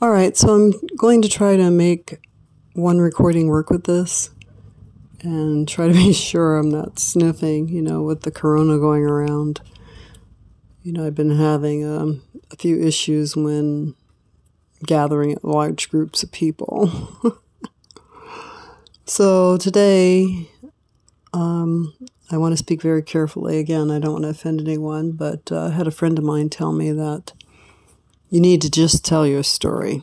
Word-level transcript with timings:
All 0.00 0.10
right, 0.10 0.36
so 0.36 0.54
I'm 0.54 0.72
going 0.96 1.22
to 1.22 1.28
try 1.28 1.56
to 1.56 1.72
make 1.72 2.24
one 2.74 2.98
recording 2.98 3.48
work 3.48 3.68
with 3.68 3.82
this 3.82 4.30
and 5.22 5.66
try 5.66 5.88
to 5.88 5.92
be 6.06 6.12
sure 6.12 6.56
I'm 6.56 6.70
not 6.70 7.00
sniffing, 7.00 7.66
you 7.66 7.82
know, 7.82 8.04
with 8.04 8.20
the 8.20 8.30
corona 8.30 8.78
going 8.78 9.02
around. 9.02 9.60
You 10.84 10.92
know, 10.92 11.04
I've 11.04 11.16
been 11.16 11.36
having 11.36 11.84
um, 11.84 12.22
a 12.52 12.54
few 12.54 12.80
issues 12.80 13.34
when 13.34 13.96
gathering 14.86 15.32
at 15.32 15.44
large 15.44 15.90
groups 15.90 16.22
of 16.22 16.30
people. 16.30 17.18
so 19.04 19.56
today, 19.56 20.48
um, 21.32 21.92
I 22.30 22.36
want 22.36 22.52
to 22.52 22.56
speak 22.56 22.82
very 22.82 23.02
carefully. 23.02 23.58
Again, 23.58 23.90
I 23.90 23.98
don't 23.98 24.12
want 24.12 24.24
to 24.26 24.30
offend 24.30 24.60
anyone, 24.60 25.10
but 25.10 25.50
uh, 25.50 25.66
I 25.66 25.70
had 25.70 25.88
a 25.88 25.90
friend 25.90 26.16
of 26.18 26.24
mine 26.24 26.50
tell 26.50 26.70
me 26.70 26.92
that 26.92 27.32
you 28.30 28.40
need 28.40 28.60
to 28.62 28.70
just 28.70 29.04
tell 29.04 29.26
your 29.26 29.42
story. 29.42 30.02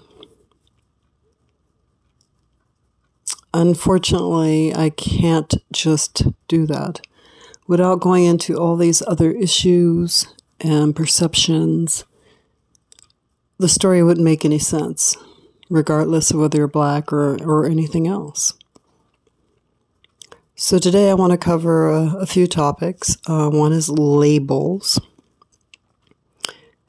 Unfortunately, 3.54 4.76
I 4.76 4.90
can't 4.90 5.54
just 5.72 6.24
do 6.48 6.66
that 6.66 7.02
without 7.68 8.02
going 8.02 8.26
into 8.26 8.58
all 8.58 8.76
these 8.76 9.02
other 9.08 9.32
issues 9.32 10.28
and 10.60 10.96
perceptions. 10.96 12.04
The 13.58 13.70
story 13.70 14.04
wouldn't 14.04 14.26
make 14.26 14.44
any 14.44 14.60
sense, 14.60 15.16
regardless 15.70 16.32
of 16.32 16.40
whether 16.40 16.58
you're 16.58 16.68
black 16.68 17.14
or, 17.14 17.42
or 17.44 17.66
anything 17.66 18.08
else. 18.08 18.54
So, 20.58 20.78
today 20.78 21.10
I 21.10 21.16
want 21.16 21.32
to 21.32 21.38
cover 21.38 21.90
a, 21.90 22.16
a 22.18 22.26
few 22.26 22.48
topics. 22.48 23.18
Uh, 23.28 23.50
one 23.50 23.74
is 23.74 23.90
labels. 23.90 25.00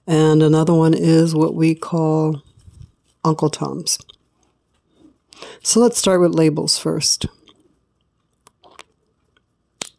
And 0.06 0.42
another 0.42 0.74
one 0.74 0.94
is 0.94 1.34
what 1.34 1.54
we 1.54 1.74
call 1.74 2.42
Uncle 3.24 3.50
Tom's. 3.50 3.98
So 5.62 5.80
let's 5.80 5.98
start 5.98 6.20
with 6.20 6.34
labels 6.34 6.78
first. 6.78 7.26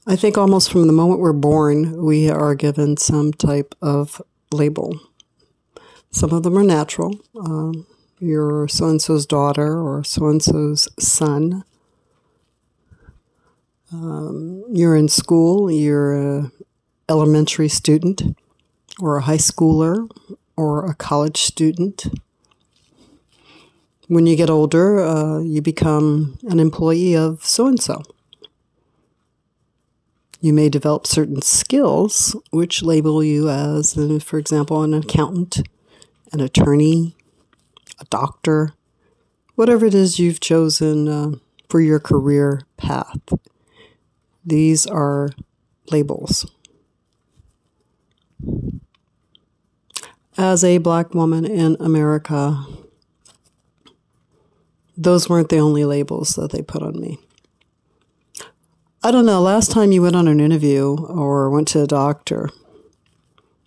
I 0.06 0.16
think 0.16 0.38
almost 0.38 0.72
from 0.72 0.88
the 0.88 0.94
moment 0.94 1.20
we're 1.20 1.34
born, 1.34 2.02
we 2.02 2.30
are 2.30 2.56
given 2.56 2.96
some 2.96 3.34
type 3.34 3.76
of 3.82 4.22
label. 4.54 4.98
Some 6.12 6.32
of 6.32 6.44
them 6.44 6.58
are 6.58 6.64
natural. 6.64 7.20
Um, 7.38 7.86
you're 8.20 8.70
so 8.70 8.88
and 8.88 9.02
so's 9.02 9.26
daughter 9.26 9.78
or 9.78 10.06
so 10.06 10.28
and 10.28 10.42
so's 10.42 10.88
son. 10.98 11.66
Um, 13.92 14.64
you're 14.70 14.96
in 14.96 15.10
school, 15.10 15.70
you're 15.70 16.14
an 16.14 16.52
elementary 17.10 17.68
student 17.68 18.22
or 19.00 19.18
a 19.18 19.22
high 19.22 19.38
schooler 19.38 20.10
or 20.56 20.86
a 20.90 20.94
college 20.94 21.42
student. 21.42 22.08
When 24.08 24.26
you 24.26 24.36
get 24.36 24.50
older, 24.50 25.00
uh, 25.00 25.40
you 25.40 25.62
become 25.62 26.38
an 26.48 26.60
employee 26.60 27.16
of 27.16 27.44
so 27.46 27.68
and 27.68 27.82
so. 27.82 28.04
You 30.40 30.54
may 30.54 30.70
develop 30.70 31.08
certain 31.08 31.42
skills 31.42 32.36
which 32.52 32.84
label 32.84 33.24
you 33.24 33.50
as, 33.50 33.94
for 34.24 34.38
example, 34.38 34.84
an 34.84 34.94
accountant, 34.94 35.68
an 36.32 36.40
attorney, 36.40 37.16
a 38.00 38.06
doctor, 38.06 38.74
whatever 39.56 39.86
it 39.86 39.96
is 39.96 40.20
you've 40.20 40.40
chosen 40.40 41.08
uh, 41.08 41.32
for 41.70 41.82
your 41.82 42.00
career 42.00 42.62
path. 42.78 43.20
These 44.46 44.86
are 44.86 45.30
labels. 45.92 46.46
As 50.38 50.64
a 50.64 50.78
black 50.78 51.16
woman 51.16 51.46
in 51.46 51.76
America, 51.80 52.64
those 54.96 55.28
weren't 55.28 55.50
the 55.50 55.58
only 55.58 55.84
labels 55.84 56.36
that 56.36 56.52
they 56.52 56.62
put 56.62 56.84
on 56.84 57.00
me. 57.00 57.18
I 59.04 59.12
don't 59.12 59.26
know, 59.26 59.42
last 59.42 59.72
time 59.72 59.92
you 59.92 60.02
went 60.02 60.16
on 60.16 60.28
an 60.28 60.40
interview 60.40 60.96
or 61.06 61.50
went 61.50 61.68
to 61.70 61.82
a 61.82 61.88
doctor, 61.88 62.50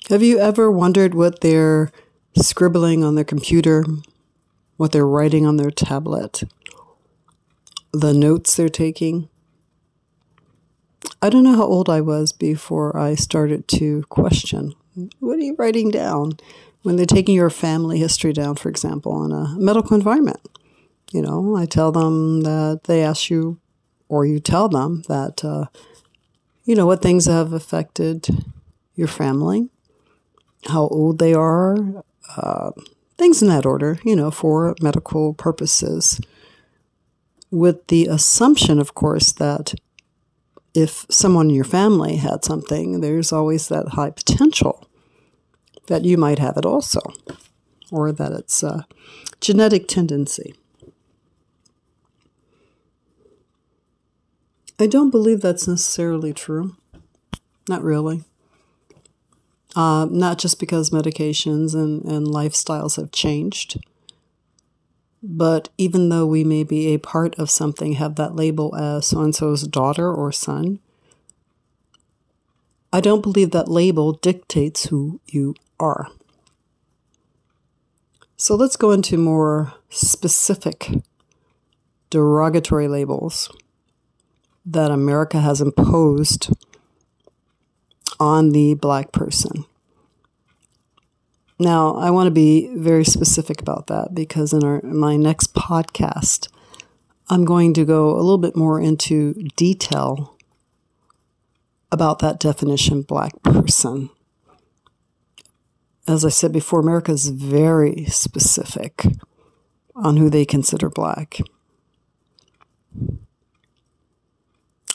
have 0.08 0.22
you 0.22 0.38
ever 0.38 0.70
wondered 0.70 1.14
what 1.14 1.40
they're 1.40 1.90
scribbling 2.36 3.04
on 3.04 3.14
their 3.14 3.24
computer, 3.24 3.84
what 4.76 4.92
they're 4.92 5.06
writing 5.06 5.46
on 5.46 5.56
their 5.56 5.70
tablet, 5.70 6.44
the 7.92 8.12
notes 8.12 8.56
they're 8.56 8.68
taking? 8.68 9.28
I 11.22 11.30
don't 11.30 11.44
know 11.44 11.56
how 11.56 11.64
old 11.64 11.88
I 11.88 12.00
was 12.00 12.32
before 12.32 12.96
I 12.96 13.14
started 13.14 13.68
to 13.68 14.02
question 14.08 14.74
what 15.20 15.38
are 15.38 15.42
you 15.42 15.54
writing 15.58 15.90
down 15.90 16.32
when 16.82 16.96
they're 16.96 17.06
taking 17.06 17.34
your 17.34 17.50
family 17.50 17.98
history 17.98 18.32
down, 18.32 18.56
for 18.56 18.68
example, 18.68 19.24
in 19.24 19.32
a 19.32 19.54
medical 19.58 19.96
environment? 19.96 20.40
You 21.12 21.22
know, 21.22 21.56
I 21.56 21.66
tell 21.66 21.92
them 21.92 22.42
that 22.42 22.82
they 22.84 23.02
ask 23.02 23.30
you, 23.30 23.58
or 24.08 24.24
you 24.24 24.40
tell 24.40 24.68
them 24.68 25.02
that, 25.08 25.44
uh, 25.44 25.66
you 26.64 26.74
know, 26.74 26.86
what 26.86 27.02
things 27.02 27.26
have 27.26 27.52
affected 27.52 28.28
your 28.94 29.08
family, 29.08 29.68
how 30.66 30.86
old 30.88 31.18
they 31.18 31.34
are, 31.34 31.76
uh, 32.36 32.70
things 33.18 33.42
in 33.42 33.48
that 33.48 33.66
order, 33.66 33.98
you 34.04 34.14
know, 34.14 34.30
for 34.30 34.74
medical 34.80 35.34
purposes. 35.34 36.20
With 37.50 37.88
the 37.88 38.06
assumption, 38.06 38.78
of 38.78 38.94
course, 38.94 39.32
that 39.32 39.74
if 40.74 41.06
someone 41.10 41.48
in 41.50 41.56
your 41.56 41.64
family 41.64 42.16
had 42.16 42.44
something, 42.44 43.00
there's 43.00 43.32
always 43.32 43.68
that 43.68 43.88
high 43.88 44.10
potential 44.10 44.88
that 45.90 46.04
you 46.04 46.16
might 46.16 46.38
have 46.38 46.56
it 46.56 46.64
also, 46.64 47.00
or 47.90 48.12
that 48.12 48.30
it's 48.30 48.62
a 48.62 48.86
genetic 49.40 49.88
tendency. 49.88 50.54
I 54.78 54.86
don't 54.86 55.10
believe 55.10 55.40
that's 55.40 55.66
necessarily 55.66 56.32
true. 56.32 56.76
Not 57.68 57.82
really. 57.82 58.22
Uh, 59.74 60.06
not 60.08 60.38
just 60.38 60.60
because 60.60 60.90
medications 60.90 61.74
and, 61.74 62.04
and 62.04 62.26
lifestyles 62.26 62.96
have 62.96 63.10
changed, 63.10 63.76
but 65.20 65.70
even 65.76 66.08
though 66.08 66.24
we 66.24 66.44
may 66.44 66.62
be 66.62 66.94
a 66.94 66.98
part 66.98 67.36
of 67.36 67.50
something, 67.50 67.94
have 67.94 68.14
that 68.14 68.36
label 68.36 68.76
as 68.76 69.08
so 69.08 69.22
and 69.22 69.34
so's 69.34 69.66
daughter 69.66 70.12
or 70.12 70.30
son, 70.30 70.78
I 72.92 73.00
don't 73.00 73.22
believe 73.22 73.50
that 73.50 73.68
label 73.68 74.12
dictates 74.12 74.86
who 74.86 75.20
you 75.26 75.54
are. 75.80 76.08
So 78.36 78.54
let's 78.54 78.76
go 78.76 78.90
into 78.90 79.18
more 79.18 79.74
specific 79.88 80.90
derogatory 82.10 82.88
labels 82.88 83.50
that 84.64 84.90
America 84.90 85.40
has 85.40 85.60
imposed 85.60 86.52
on 88.18 88.50
the 88.50 88.74
black 88.74 89.12
person. 89.12 89.64
Now, 91.58 91.94
I 91.96 92.10
want 92.10 92.26
to 92.26 92.30
be 92.30 92.70
very 92.74 93.04
specific 93.04 93.60
about 93.60 93.86
that 93.88 94.14
because 94.14 94.52
in, 94.52 94.64
our, 94.64 94.78
in 94.78 94.96
my 94.96 95.16
next 95.16 95.54
podcast, 95.54 96.48
I'm 97.28 97.44
going 97.44 97.74
to 97.74 97.84
go 97.84 98.10
a 98.14 98.22
little 98.22 98.38
bit 98.38 98.56
more 98.56 98.80
into 98.80 99.34
detail 99.56 100.36
about 101.92 102.20
that 102.20 102.40
definition, 102.40 103.02
black 103.02 103.42
person. 103.42 104.08
As 106.10 106.24
I 106.24 106.28
said 106.28 106.50
before, 106.50 106.80
America 106.80 107.12
is 107.12 107.28
very 107.28 108.04
specific 108.06 109.06
on 109.94 110.16
who 110.16 110.28
they 110.28 110.44
consider 110.44 110.90
black. 110.90 111.38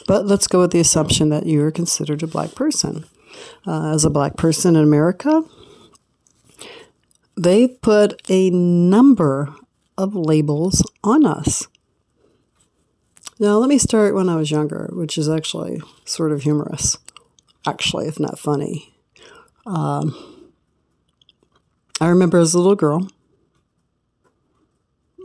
But 0.08 0.26
let's 0.26 0.48
go 0.48 0.60
with 0.60 0.72
the 0.72 0.82
assumption 0.82 1.30
that 1.30 1.46
you 1.46 1.64
are 1.64 1.72
considered 1.72 2.22
a 2.22 2.28
black 2.28 2.54
person. 2.54 3.06
Uh, 3.66 3.94
as 3.94 4.04
a 4.04 4.10
black 4.10 4.36
person 4.36 4.76
in 4.76 4.84
America, 4.84 5.46
they 7.38 7.70
put 7.70 8.22
a 8.30 8.50
number 8.50 9.56
of 9.98 10.16
labels 10.16 10.84
on 11.02 11.26
us. 11.26 11.66
Now, 13.40 13.58
let 13.58 13.70
me 13.70 13.78
start 13.78 14.16
when 14.16 14.28
I 14.28 14.36
was 14.36 14.52
younger, 14.52 14.90
which 14.92 15.18
is 15.18 15.30
actually 15.30 15.82
sort 16.04 16.34
of 16.34 16.44
humorous, 16.44 16.98
actually, 17.66 18.08
if 18.08 18.20
not 18.20 18.38
funny. 18.38 18.94
Um, 19.66 20.35
I 22.02 22.08
remember 22.08 22.38
as 22.38 22.54
a 22.54 22.58
little 22.58 22.76
girl, 22.76 23.08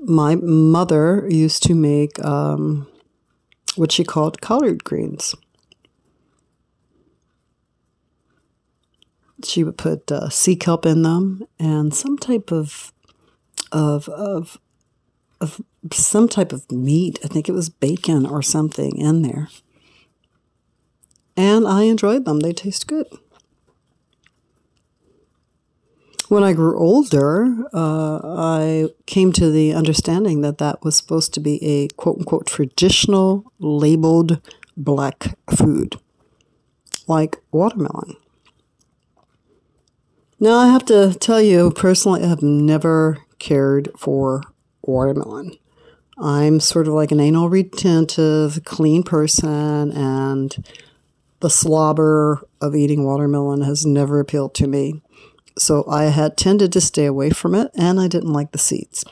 my 0.02 0.36
mother 0.36 1.26
used 1.28 1.62
to 1.64 1.74
make 1.74 2.22
um, 2.24 2.86
what 3.74 3.92
she 3.92 4.04
called 4.04 4.40
collard 4.40 4.84
greens. 4.84 5.34
she 9.44 9.64
would 9.64 9.78
put 9.78 10.10
uh, 10.10 10.28
sea 10.28 10.56
kelp 10.56 10.86
in 10.86 11.02
them 11.02 11.42
and 11.58 11.94
some 11.94 12.18
type 12.18 12.52
of 12.52 12.92
of 13.72 14.08
of 14.08 14.58
of 15.40 15.60
some 15.92 16.28
type 16.28 16.52
of 16.52 16.70
meat. 16.70 17.18
I 17.24 17.28
think 17.28 17.48
it 17.48 17.52
was 17.52 17.68
bacon 17.68 18.26
or 18.26 18.42
something 18.42 18.96
in 18.98 19.22
there. 19.22 19.48
And 21.36 21.66
I 21.66 21.84
enjoyed 21.84 22.26
them. 22.26 22.40
They 22.40 22.52
taste 22.52 22.86
good. 22.86 23.06
When 26.30 26.44
I 26.44 26.52
grew 26.52 26.78
older, 26.78 27.56
uh, 27.74 28.20
I 28.22 28.90
came 29.06 29.32
to 29.32 29.50
the 29.50 29.74
understanding 29.74 30.42
that 30.42 30.58
that 30.58 30.84
was 30.84 30.96
supposed 30.96 31.34
to 31.34 31.40
be 31.40 31.60
a 31.60 31.88
quote 31.88 32.18
unquote 32.18 32.46
traditional 32.46 33.52
labeled 33.58 34.40
black 34.76 35.36
food, 35.52 35.96
like 37.08 37.38
watermelon. 37.50 38.14
Now, 40.38 40.58
I 40.58 40.68
have 40.68 40.84
to 40.84 41.14
tell 41.18 41.42
you 41.42 41.72
personally, 41.72 42.22
I 42.22 42.28
have 42.28 42.44
never 42.44 43.18
cared 43.40 43.90
for 43.98 44.42
watermelon. 44.82 45.56
I'm 46.16 46.60
sort 46.60 46.86
of 46.86 46.94
like 46.94 47.10
an 47.10 47.18
anal 47.18 47.50
retentive, 47.50 48.64
clean 48.64 49.02
person, 49.02 49.90
and 49.90 50.64
the 51.40 51.50
slobber 51.50 52.46
of 52.60 52.76
eating 52.76 53.02
watermelon 53.02 53.62
has 53.62 53.84
never 53.84 54.20
appealed 54.20 54.54
to 54.54 54.68
me. 54.68 55.02
So 55.60 55.84
I 55.86 56.04
had 56.04 56.38
tended 56.38 56.72
to 56.72 56.80
stay 56.80 57.04
away 57.04 57.28
from 57.28 57.54
it, 57.54 57.70
and 57.74 58.00
I 58.00 58.08
didn't 58.08 58.32
like 58.32 58.52
the 58.52 58.58
seeds. 58.58 59.04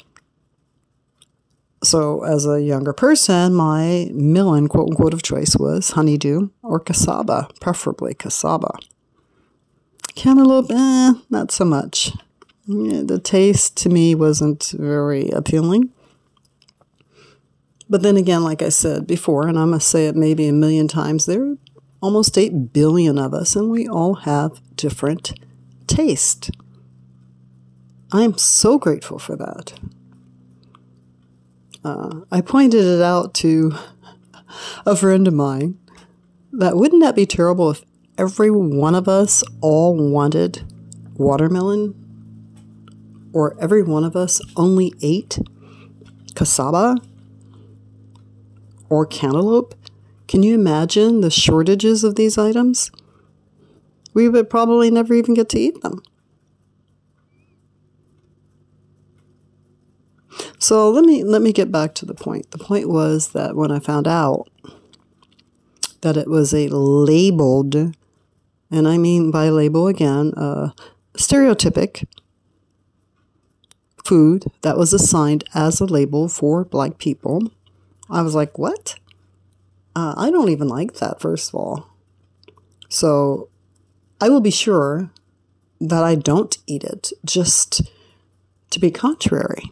So, 1.83 2.25
as 2.25 2.47
a 2.47 2.63
younger 2.63 2.95
person, 2.95 3.53
my 3.53 4.09
melon, 4.15 4.67
quote 4.67 4.89
unquote, 4.89 5.13
of 5.13 5.23
choice 5.23 5.57
was 5.57 5.91
honeydew 5.91 6.49
or 6.63 6.81
casaba, 6.81 7.51
preferably 7.61 8.15
casaba. 8.15 8.79
Cantaloupe, 10.15 10.71
eh, 10.71 11.13
not 11.29 11.53
so 11.53 11.67
much. 11.67 12.13
The 12.67 13.21
taste 13.23 13.77
to 13.79 13.91
me 13.91 14.15
wasn't 14.15 14.73
very 14.77 15.29
appealing. 15.29 15.93
But 17.91 18.03
then 18.03 18.17
again, 18.17 18.43
like 18.43 18.63
I 18.63 18.71
said 18.71 19.07
before, 19.07 19.47
and 19.47 19.59
I'm 19.59 19.69
going 19.69 19.81
to 19.81 19.85
say 19.85 20.07
it 20.07 20.17
maybe 20.17 20.49
a 20.49 20.53
million 20.53 20.89
times, 20.89 21.27
there 21.27 21.43
are 21.43 21.57
almost 22.01 22.39
8 22.39 22.73
billion 22.73 23.19
of 23.19 23.35
us, 23.35 23.55
and 23.55 23.71
we 23.71 23.87
all 23.87 24.15
have 24.15 24.61
different 24.75 25.33
taste. 25.89 26.51
I 28.13 28.23
am 28.23 28.39
so 28.39 28.79
grateful 28.79 29.19
for 29.19 29.37
that. 29.37 29.75
Uh, 31.85 32.21
I 32.31 32.41
pointed 32.41 32.85
it 32.85 33.03
out 33.03 33.35
to 33.35 33.75
a 34.87 34.95
friend 34.95 35.27
of 35.27 35.35
mine 35.35 35.79
that 36.53 36.77
wouldn't 36.77 37.03
that 37.03 37.17
be 37.17 37.27
terrible 37.27 37.71
if 37.71 37.83
every 38.17 38.51
one 38.51 38.95
of 38.95 39.09
us 39.09 39.45
all 39.61 39.97
wanted 39.97 40.65
watermelon 41.17 41.95
or 43.33 43.57
every 43.61 43.83
one 43.83 44.05
of 44.05 44.17
us 44.17 44.41
only 44.57 44.93
ate 45.03 45.39
casaba 46.35 46.97
or 48.89 49.07
cantaloupe? 49.07 49.75
Can 50.27 50.43
you 50.43 50.55
imagine 50.55 51.21
the 51.21 51.31
shortages 51.31 52.05
of 52.05 52.15
these 52.15 52.37
items? 52.39 52.91
We 54.15 54.29
would 54.29 54.51
probably 54.51 54.91
never 54.91 55.15
even 55.15 55.35
get 55.35 55.49
to 55.51 55.59
eat 55.59 55.81
them. 55.83 56.03
So 60.59 60.91
let 60.91 61.05
me 61.05 61.23
let 61.23 61.41
me 61.41 61.53
get 61.53 61.71
back 61.71 61.95
to 61.97 62.07
the 62.07 62.15
point. 62.15 62.51
The 62.51 62.59
point 62.59 62.89
was 62.89 63.29
that 63.29 63.55
when 63.55 63.71
I 63.71 63.79
found 63.79 64.09
out 64.09 64.49
that 66.01 66.17
it 66.17 66.29
was 66.29 66.53
a 66.53 66.69
labeled, 66.69 67.75
and 67.75 68.89
I 68.89 68.99
mean 68.99 69.31
by 69.31 69.49
label 69.51 69.87
again, 69.87 70.33
uh, 70.37 70.71
stereotypic 71.15 72.07
food 74.05 74.47
that 74.63 74.77
was 74.77 74.93
assigned 74.93 75.45
as 75.55 75.81
a 75.81 75.87
label 75.87 76.29
for 76.29 76.65
black 76.65 76.99
people, 76.99 77.53
I 78.11 78.23
was 78.23 78.35
like, 78.35 78.59
what? 78.59 78.97
Uh, 79.95 80.15
I 80.17 80.31
don't 80.31 80.49
even 80.49 80.69
like 80.69 80.95
that, 80.95 81.21
first 81.21 81.51
of 81.51 81.55
all. 81.57 81.89
So 82.89 83.49
I 84.21 84.29
will 84.29 84.41
be 84.41 84.51
sure 84.51 85.11
that 85.81 86.03
I 86.03 86.17
don't 86.17 86.59
eat 86.67 86.83
it 86.85 87.13
just 87.25 87.83
to 88.71 88.81
be 88.81 88.91
contrary 88.91 89.71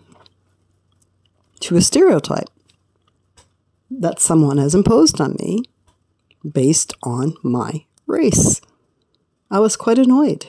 to 1.61 1.77
a 1.77 1.81
stereotype 1.81 2.49
that 3.91 4.21
someone 4.21 4.59
has 4.59 4.75
imposed 4.75 5.21
on 5.21 5.37
me 5.39 5.63
based 6.49 6.93
on 7.03 7.35
my 7.43 7.85
race. 8.07 8.61
I 9.51 9.61
was 9.61 9.77
quite 9.77 9.99
annoyed. 9.99 10.47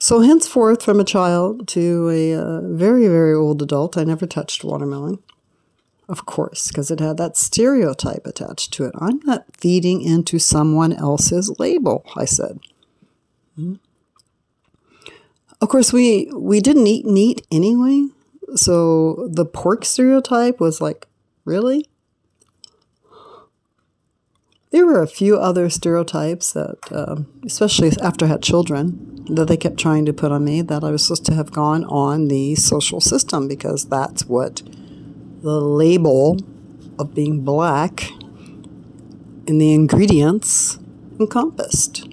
So, 0.00 0.20
henceforth, 0.20 0.84
from 0.84 1.00
a 1.00 1.04
child 1.04 1.66
to 1.68 2.08
a 2.10 2.34
uh, 2.34 2.60
very, 2.60 3.08
very 3.08 3.34
old 3.34 3.60
adult, 3.62 3.96
I 3.96 4.04
never 4.04 4.26
touched 4.26 4.62
watermelon. 4.62 5.18
Of 6.08 6.24
course, 6.24 6.68
because 6.68 6.90
it 6.90 7.00
had 7.00 7.16
that 7.18 7.36
stereotype 7.36 8.24
attached 8.24 8.72
to 8.74 8.84
it. 8.84 8.94
I'm 8.98 9.20
not 9.24 9.44
feeding 9.58 10.00
into 10.00 10.38
someone 10.38 10.92
else's 10.92 11.58
label, 11.58 12.06
I 12.16 12.24
said. 12.24 12.60
Mm-hmm. 13.58 13.74
Of 15.60 15.68
course, 15.68 15.92
we, 15.92 16.30
we 16.32 16.60
didn't 16.60 16.86
eat 16.86 17.04
meat 17.04 17.44
anyway, 17.50 18.06
so 18.54 19.28
the 19.32 19.44
pork 19.44 19.84
stereotype 19.84 20.60
was 20.60 20.80
like, 20.80 21.06
really? 21.44 21.84
There 24.70 24.86
were 24.86 25.02
a 25.02 25.08
few 25.08 25.36
other 25.36 25.68
stereotypes 25.70 26.52
that, 26.52 26.78
uh, 26.92 27.22
especially 27.44 27.90
after 28.02 28.26
I 28.26 28.28
had 28.28 28.42
children, 28.42 29.24
that 29.30 29.48
they 29.48 29.56
kept 29.56 29.78
trying 29.78 30.04
to 30.06 30.12
put 30.12 30.30
on 30.30 30.44
me 30.44 30.62
that 30.62 30.84
I 30.84 30.90
was 30.90 31.02
supposed 31.04 31.26
to 31.26 31.34
have 31.34 31.50
gone 31.50 31.84
on 31.84 32.28
the 32.28 32.54
social 32.54 33.00
system 33.00 33.48
because 33.48 33.86
that's 33.86 34.26
what 34.26 34.62
the 35.42 35.60
label 35.60 36.38
of 36.98 37.14
being 37.14 37.40
black 37.40 38.10
in 39.46 39.58
the 39.58 39.72
ingredients 39.72 40.78
encompassed. 41.18 42.06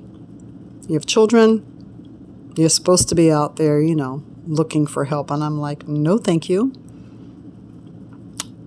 You 0.87 0.93
have 0.93 1.05
children, 1.05 2.53
you're 2.55 2.69
supposed 2.69 3.09
to 3.09 3.15
be 3.15 3.31
out 3.31 3.55
there, 3.55 3.81
you 3.81 3.95
know, 3.95 4.23
looking 4.45 4.85
for 4.85 5.05
help. 5.05 5.31
And 5.31 5.43
I'm 5.43 5.59
like, 5.59 5.87
no, 5.87 6.17
thank 6.17 6.47
you. 6.47 6.73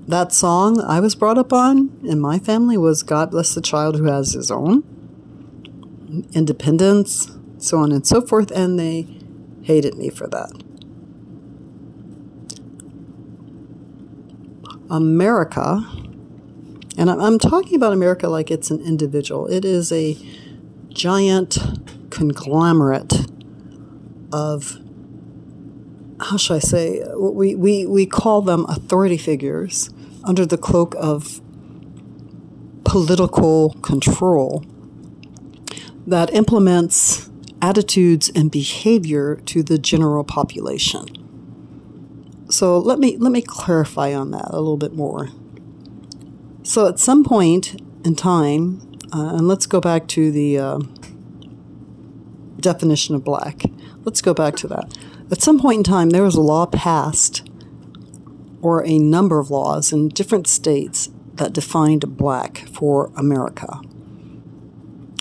That 0.06 0.32
song 0.32 0.80
I 0.80 1.00
was 1.00 1.14
brought 1.14 1.38
up 1.38 1.52
on 1.52 2.00
in 2.02 2.18
my 2.18 2.38
family 2.38 2.76
was 2.76 3.02
God 3.02 3.30
Bless 3.30 3.54
the 3.54 3.60
Child 3.60 3.96
Who 3.98 4.04
Has 4.04 4.32
His 4.32 4.50
Own, 4.50 4.82
independence, 6.32 7.30
so 7.58 7.78
on 7.78 7.92
and 7.92 8.06
so 8.06 8.22
forth. 8.22 8.50
And 8.50 8.78
they 8.78 9.06
hated 9.62 9.96
me 9.96 10.08
for 10.08 10.26
that. 10.28 10.50
America, 14.90 15.86
and 16.96 17.10
I'm 17.10 17.38
talking 17.38 17.76
about 17.76 17.92
America 17.92 18.28
like 18.28 18.50
it's 18.50 18.70
an 18.70 18.80
individual, 18.80 19.46
it 19.46 19.66
is 19.66 19.92
a 19.92 20.16
giant 20.88 21.58
conglomerate 22.10 23.12
of 24.32 24.78
how 26.20 26.36
should 26.36 26.56
I 26.56 26.58
say, 26.58 27.04
we, 27.16 27.54
we, 27.54 27.86
we 27.86 28.06
call 28.06 28.42
them 28.42 28.66
authority 28.68 29.16
figures 29.16 29.90
under 30.24 30.44
the 30.44 30.58
cloak 30.58 30.94
of 30.98 31.40
political 32.84 33.74
control 33.82 34.64
that 36.06 36.32
implements 36.32 37.30
attitudes 37.60 38.30
and 38.34 38.50
behavior 38.50 39.36
to 39.46 39.62
the 39.62 39.78
general 39.78 40.24
population. 40.24 41.06
So 42.50 42.78
let 42.78 42.98
me 42.98 43.18
let 43.18 43.30
me 43.30 43.42
clarify 43.42 44.14
on 44.14 44.30
that 44.30 44.46
a 44.48 44.56
little 44.56 44.78
bit 44.78 44.94
more. 44.94 45.28
So 46.62 46.86
at 46.86 46.98
some 46.98 47.24
point 47.24 47.80
in 48.04 48.14
time, 48.14 48.80
uh, 49.12 49.34
and 49.36 49.46
let's 49.46 49.66
go 49.66 49.80
back 49.80 50.08
to 50.08 50.30
the 50.30 50.58
uh, 50.58 50.78
definition 52.60 53.14
of 53.14 53.24
black. 53.24 53.62
Let's 54.04 54.22
go 54.22 54.34
back 54.34 54.56
to 54.56 54.68
that. 54.68 54.96
At 55.30 55.42
some 55.42 55.60
point 55.60 55.78
in 55.78 55.84
time, 55.84 56.10
there 56.10 56.22
was 56.22 56.34
a 56.34 56.40
law 56.40 56.66
passed, 56.66 57.48
or 58.62 58.84
a 58.86 58.98
number 58.98 59.38
of 59.38 59.50
laws 59.50 59.92
in 59.92 60.08
different 60.08 60.46
states 60.46 61.10
that 61.34 61.52
defined 61.52 62.16
black 62.16 62.66
for 62.68 63.12
America. 63.16 63.80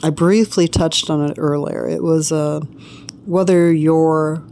I 0.04 0.10
briefly 0.10 0.68
touched 0.68 1.10
on 1.10 1.30
it 1.30 1.36
earlier. 1.38 1.88
It 1.88 2.04
was 2.04 2.32
uh, 2.32 2.62
whether 3.26 3.72
your 3.72 4.44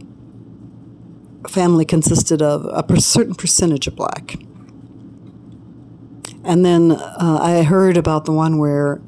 family 1.48 1.84
consisted 1.84 2.42
of 2.42 2.66
a 2.72 2.82
per- 2.82 2.96
certain 2.96 3.34
percentage 3.34 3.86
of 3.86 3.96
black. 3.96 4.36
And 6.44 6.64
then 6.64 6.92
uh, 6.92 7.38
I 7.40 7.62
heard 7.62 7.96
about 7.96 8.24
the 8.24 8.32
one 8.32 8.58
where, 8.58 9.00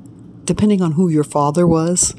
depending 0.44 0.82
on 0.82 0.92
who 0.92 1.08
your 1.08 1.24
father 1.24 1.66
was, 1.66 2.14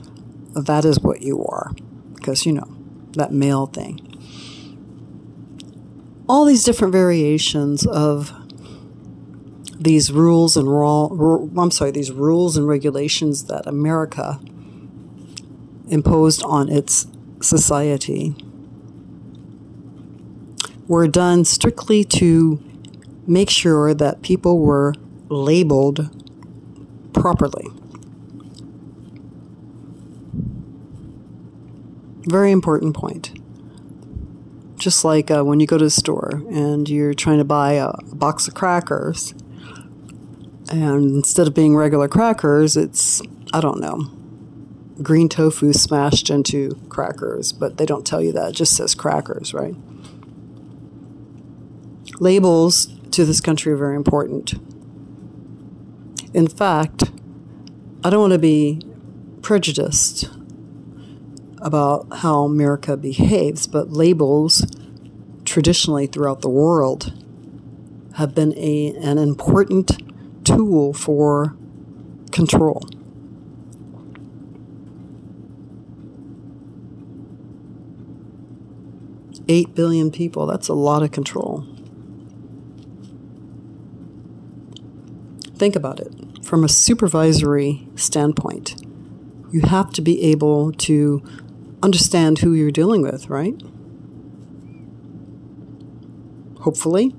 that 0.53 0.85
is 0.85 0.99
what 0.99 1.21
you 1.21 1.43
are. 1.45 1.71
Because, 2.13 2.45
you 2.45 2.53
know, 2.53 2.67
that 3.13 3.31
male 3.31 3.67
thing. 3.67 4.05
All 6.27 6.45
these 6.45 6.63
different 6.63 6.93
variations 6.93 7.85
of 7.87 8.31
these 9.79 10.11
rules 10.11 10.57
and 10.57 10.69
raw, 10.69 11.05
I'm 11.05 11.71
sorry, 11.71 11.91
these 11.91 12.11
rules 12.11 12.57
and 12.57 12.67
regulations 12.67 13.45
that 13.45 13.65
America 13.65 14.39
imposed 15.87 16.43
on 16.43 16.69
its 16.69 17.07
society 17.41 18.35
were 20.87 21.07
done 21.07 21.45
strictly 21.45 22.03
to 22.03 22.61
make 23.25 23.49
sure 23.49 23.93
that 23.93 24.21
people 24.21 24.59
were 24.59 24.93
labeled 25.29 26.09
properly. 27.13 27.67
Very 32.27 32.51
important 32.51 32.95
point. 32.95 33.38
Just 34.77 35.03
like 35.03 35.29
uh, 35.29 35.43
when 35.43 35.59
you 35.59 35.67
go 35.67 35.77
to 35.77 35.85
the 35.85 35.89
store 35.89 36.41
and 36.49 36.88
you're 36.88 37.13
trying 37.13 37.38
to 37.39 37.43
buy 37.43 37.73
a, 37.73 37.89
a 37.89 38.15
box 38.15 38.47
of 38.47 38.53
crackers, 38.53 39.33
and 40.71 41.15
instead 41.15 41.47
of 41.47 41.53
being 41.53 41.75
regular 41.75 42.07
crackers, 42.07 42.77
it's, 42.77 43.21
I 43.51 43.59
don't 43.59 43.79
know, 43.79 44.11
green 45.01 45.27
tofu 45.27 45.73
smashed 45.73 46.29
into 46.29 46.79
crackers, 46.89 47.51
but 47.51 47.77
they 47.77 47.85
don't 47.85 48.05
tell 48.05 48.21
you 48.21 48.31
that. 48.33 48.49
It 48.49 48.55
just 48.55 48.75
says 48.75 48.95
crackers, 48.95 49.53
right? 49.53 49.75
Labels 52.19 52.88
to 53.11 53.25
this 53.25 53.41
country 53.41 53.71
are 53.71 53.77
very 53.77 53.95
important. 53.95 54.53
In 56.33 56.47
fact, 56.47 57.11
I 58.03 58.09
don't 58.09 58.21
want 58.21 58.33
to 58.33 58.39
be 58.39 58.81
prejudiced 59.41 60.29
about 61.61 62.07
how 62.17 62.43
America 62.43 62.95
behaves, 62.97 63.67
but 63.67 63.91
labels 63.91 64.65
traditionally 65.45 66.07
throughout 66.07 66.41
the 66.41 66.49
world 66.49 67.13
have 68.15 68.35
been 68.35 68.53
a, 68.57 68.93
an 69.01 69.17
important 69.17 70.01
tool 70.45 70.93
for 70.93 71.55
control. 72.31 72.83
Eight 79.47 79.73
billion 79.73 80.11
people, 80.11 80.45
that's 80.45 80.67
a 80.67 80.73
lot 80.73 81.01
of 81.01 81.11
control. 81.11 81.65
Think 85.55 85.75
about 85.75 85.99
it 85.99 86.13
from 86.45 86.63
a 86.63 86.69
supervisory 86.69 87.87
standpoint. 87.95 88.75
You 89.51 89.61
have 89.61 89.91
to 89.93 90.01
be 90.01 90.21
able 90.23 90.71
to 90.73 91.23
understand 91.81 92.39
who 92.39 92.53
you're 92.53 92.71
dealing 92.71 93.01
with, 93.01 93.29
right? 93.29 93.62
Hopefully. 96.62 97.15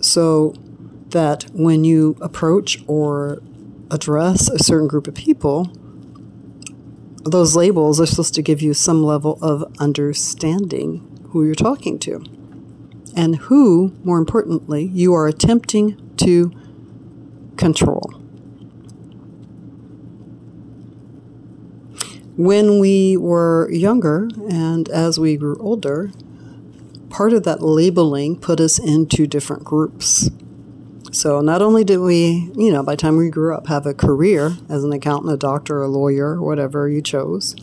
So 0.00 0.54
that 1.10 1.46
when 1.52 1.84
you 1.84 2.16
approach 2.20 2.82
or 2.86 3.42
address 3.90 4.48
a 4.48 4.58
certain 4.58 4.88
group 4.88 5.06
of 5.06 5.14
people, 5.14 5.70
those 7.24 7.56
labels 7.56 8.00
are 8.00 8.06
supposed 8.06 8.34
to 8.34 8.42
give 8.42 8.62
you 8.62 8.74
some 8.74 9.02
level 9.02 9.38
of 9.42 9.64
understanding 9.78 11.28
who 11.30 11.44
you're 11.44 11.54
talking 11.54 11.98
to 12.00 12.24
and 13.16 13.36
who, 13.36 13.96
more 14.04 14.18
importantly, 14.18 14.84
you 14.84 15.14
are 15.14 15.26
attempting 15.26 16.14
to 16.18 16.52
control. 17.56 18.25
When 22.36 22.78
we 22.80 23.16
were 23.16 23.70
younger 23.70 24.28
and 24.50 24.90
as 24.90 25.18
we 25.18 25.36
grew 25.36 25.56
older, 25.58 26.12
part 27.08 27.32
of 27.32 27.44
that 27.44 27.62
labeling 27.62 28.38
put 28.38 28.60
us 28.60 28.78
into 28.78 29.26
different 29.26 29.64
groups. 29.64 30.28
So 31.12 31.40
not 31.40 31.62
only 31.62 31.82
did 31.82 31.98
we, 31.98 32.50
you 32.54 32.70
know, 32.70 32.82
by 32.82 32.92
the 32.92 32.98
time 32.98 33.16
we 33.16 33.30
grew 33.30 33.54
up, 33.54 33.68
have 33.68 33.86
a 33.86 33.94
career 33.94 34.58
as 34.68 34.84
an 34.84 34.92
accountant, 34.92 35.32
a 35.32 35.38
doctor, 35.38 35.80
a 35.80 35.88
lawyer, 35.88 36.38
whatever 36.38 36.90
you 36.90 37.00
chose, 37.00 37.56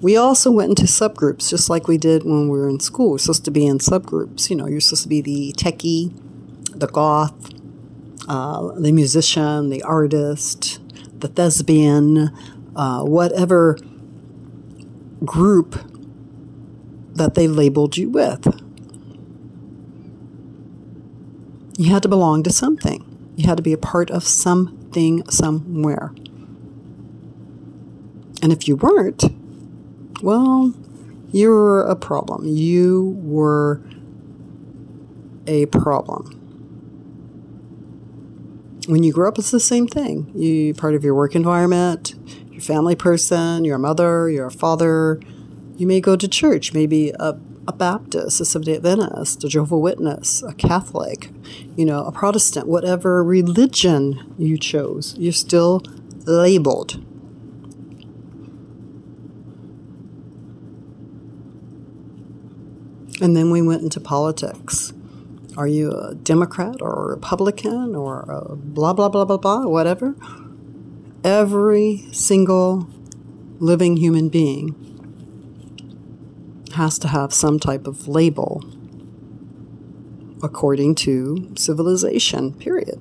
we 0.00 0.16
also 0.16 0.50
went 0.50 0.70
into 0.70 0.84
subgroups, 0.84 1.50
just 1.50 1.68
like 1.68 1.86
we 1.86 1.98
did 1.98 2.24
when 2.24 2.48
we 2.48 2.58
were 2.58 2.70
in 2.70 2.80
school. 2.80 3.10
We're 3.10 3.18
supposed 3.18 3.44
to 3.44 3.50
be 3.50 3.66
in 3.66 3.76
subgroups. 3.78 4.48
You 4.48 4.56
know, 4.56 4.66
you're 4.66 4.80
supposed 4.80 5.02
to 5.02 5.10
be 5.10 5.20
the 5.20 5.52
techie, 5.58 6.14
the 6.74 6.86
goth, 6.86 7.52
uh, 8.26 8.72
the 8.80 8.92
musician, 8.92 9.68
the 9.68 9.82
artist, 9.82 10.80
the 11.20 11.28
thespian, 11.28 12.30
uh, 12.74 13.02
whatever 13.02 13.76
group 15.24 15.78
that 17.14 17.34
they 17.34 17.48
labeled 17.48 17.96
you 17.96 18.08
with. 18.08 18.46
You 21.76 21.90
had 21.90 22.02
to 22.02 22.08
belong 22.08 22.42
to 22.42 22.50
something. 22.50 23.32
You 23.36 23.46
had 23.46 23.56
to 23.56 23.62
be 23.62 23.72
a 23.72 23.78
part 23.78 24.10
of 24.10 24.24
something 24.24 25.28
somewhere. 25.30 26.12
And 28.42 28.52
if 28.52 28.68
you 28.68 28.76
weren't, 28.76 29.24
well, 30.22 30.74
you 31.32 31.48
were 31.50 31.82
a 31.82 31.96
problem. 31.96 32.46
You 32.46 33.16
were 33.22 33.82
a 35.46 35.66
problem. 35.66 36.36
When 38.86 39.02
you 39.02 39.12
grow 39.12 39.28
up, 39.28 39.38
it's 39.38 39.50
the 39.50 39.60
same 39.60 39.86
thing. 39.86 40.32
You 40.34 40.74
part 40.74 40.94
of 40.94 41.04
your 41.04 41.14
work 41.14 41.34
environment, 41.34 42.14
family 42.60 42.94
person, 42.94 43.64
your 43.64 43.78
mother, 43.78 44.30
your 44.30 44.50
father. 44.50 45.20
You 45.76 45.86
may 45.86 46.00
go 46.00 46.14
to 46.16 46.28
church, 46.28 46.72
maybe 46.72 47.10
a, 47.10 47.38
a 47.66 47.72
Baptist, 47.72 48.40
a 48.40 48.44
Seventh-day 48.44 48.76
Adventist, 48.76 49.42
a 49.44 49.48
Jehovah 49.48 49.78
Witness, 49.78 50.42
a 50.42 50.52
Catholic, 50.54 51.30
you 51.76 51.84
know, 51.84 52.04
a 52.04 52.12
Protestant, 52.12 52.66
whatever 52.66 53.24
religion 53.24 54.34
you 54.38 54.58
chose. 54.58 55.14
You're 55.18 55.32
still 55.32 55.82
labeled. 56.26 57.02
And 63.22 63.36
then 63.36 63.50
we 63.50 63.60
went 63.60 63.82
into 63.82 64.00
politics. 64.00 64.92
Are 65.56 65.66
you 65.66 65.90
a 65.90 66.14
Democrat 66.14 66.76
or 66.80 67.04
a 67.04 67.08
Republican 67.10 67.94
or 67.94 68.20
a 68.22 68.56
blah, 68.56 68.92
blah, 68.94 69.08
blah, 69.08 69.24
blah, 69.24 69.36
blah, 69.36 69.66
whatever? 69.66 70.14
Every 71.22 72.08
single 72.12 72.88
living 73.58 73.98
human 73.98 74.30
being 74.30 74.74
has 76.74 76.98
to 77.00 77.08
have 77.08 77.34
some 77.34 77.60
type 77.60 77.86
of 77.86 78.08
label 78.08 78.64
according 80.42 80.94
to 80.94 81.52
civilization, 81.56 82.54
period. 82.54 82.98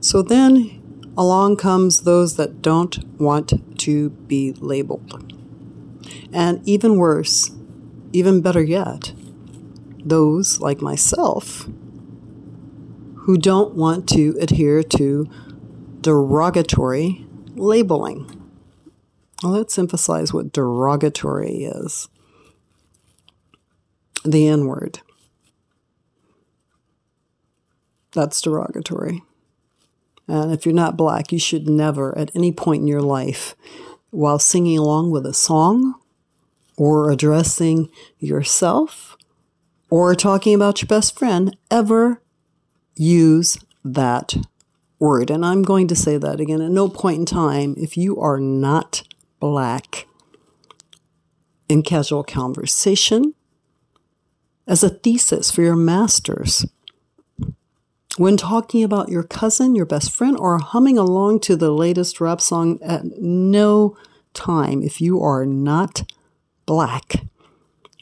So 0.00 0.20
then 0.20 1.12
along 1.16 1.56
comes 1.56 2.02
those 2.02 2.36
that 2.36 2.60
don't 2.60 2.98
want 3.18 3.78
to 3.80 4.10
be 4.10 4.52
labeled. 4.52 5.32
And 6.32 6.66
even 6.68 6.96
worse, 6.96 7.50
even 8.12 8.40
better 8.40 8.62
yet, 8.62 9.12
those 10.04 10.60
like 10.60 10.80
myself 10.80 11.68
who 13.30 13.38
don't 13.38 13.76
want 13.76 14.08
to 14.08 14.36
adhere 14.40 14.82
to 14.82 15.24
derogatory 16.00 17.24
labeling. 17.54 18.26
Well, 19.40 19.52
let's 19.52 19.78
emphasize 19.78 20.34
what 20.34 20.52
derogatory 20.52 21.62
is 21.62 22.08
the 24.24 24.48
N 24.48 24.66
word. 24.66 24.98
That's 28.14 28.40
derogatory. 28.40 29.22
And 30.26 30.50
if 30.50 30.66
you're 30.66 30.74
not 30.74 30.96
black, 30.96 31.30
you 31.30 31.38
should 31.38 31.68
never, 31.68 32.18
at 32.18 32.32
any 32.34 32.50
point 32.50 32.80
in 32.80 32.88
your 32.88 33.00
life, 33.00 33.54
while 34.10 34.40
singing 34.40 34.76
along 34.76 35.12
with 35.12 35.24
a 35.24 35.32
song 35.32 35.94
or 36.76 37.12
addressing 37.12 37.90
yourself 38.18 39.16
or 39.88 40.16
talking 40.16 40.52
about 40.52 40.82
your 40.82 40.88
best 40.88 41.16
friend, 41.16 41.56
ever 41.70 42.20
use 42.96 43.58
that 43.84 44.34
word. 44.98 45.30
And 45.30 45.44
I'm 45.44 45.62
going 45.62 45.88
to 45.88 45.96
say 45.96 46.16
that 46.18 46.40
again. 46.40 46.60
At 46.60 46.70
no 46.70 46.88
point 46.88 47.18
in 47.18 47.26
time, 47.26 47.74
if 47.78 47.96
you 47.96 48.20
are 48.20 48.38
not 48.38 49.02
black 49.40 50.06
in 51.68 51.82
casual 51.82 52.24
conversation, 52.24 53.34
as 54.66 54.84
a 54.84 54.90
thesis 54.90 55.50
for 55.50 55.62
your 55.62 55.76
master's, 55.76 56.66
when 58.16 58.36
talking 58.36 58.84
about 58.84 59.08
your 59.08 59.22
cousin, 59.22 59.74
your 59.74 59.86
best 59.86 60.12
friend, 60.12 60.36
or 60.36 60.58
humming 60.58 60.98
along 60.98 61.40
to 61.40 61.56
the 61.56 61.70
latest 61.70 62.20
rap 62.20 62.40
song, 62.40 62.78
at 62.82 63.04
no 63.18 63.96
time, 64.34 64.82
if 64.82 65.00
you 65.00 65.22
are 65.22 65.46
not 65.46 66.02
black, 66.66 67.24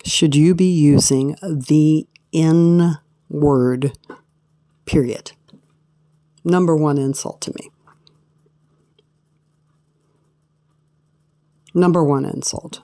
should 0.05 0.35
you 0.35 0.55
be 0.55 0.71
using 0.71 1.37
the 1.43 2.07
N 2.33 2.99
word, 3.29 3.93
period. 4.89 5.33
Number 6.45 6.75
one 6.75 6.99
insult 6.99 7.41
to 7.43 7.53
me. 7.61 7.71
Number 11.75 12.03
one 12.03 12.25
insult. 12.25 12.81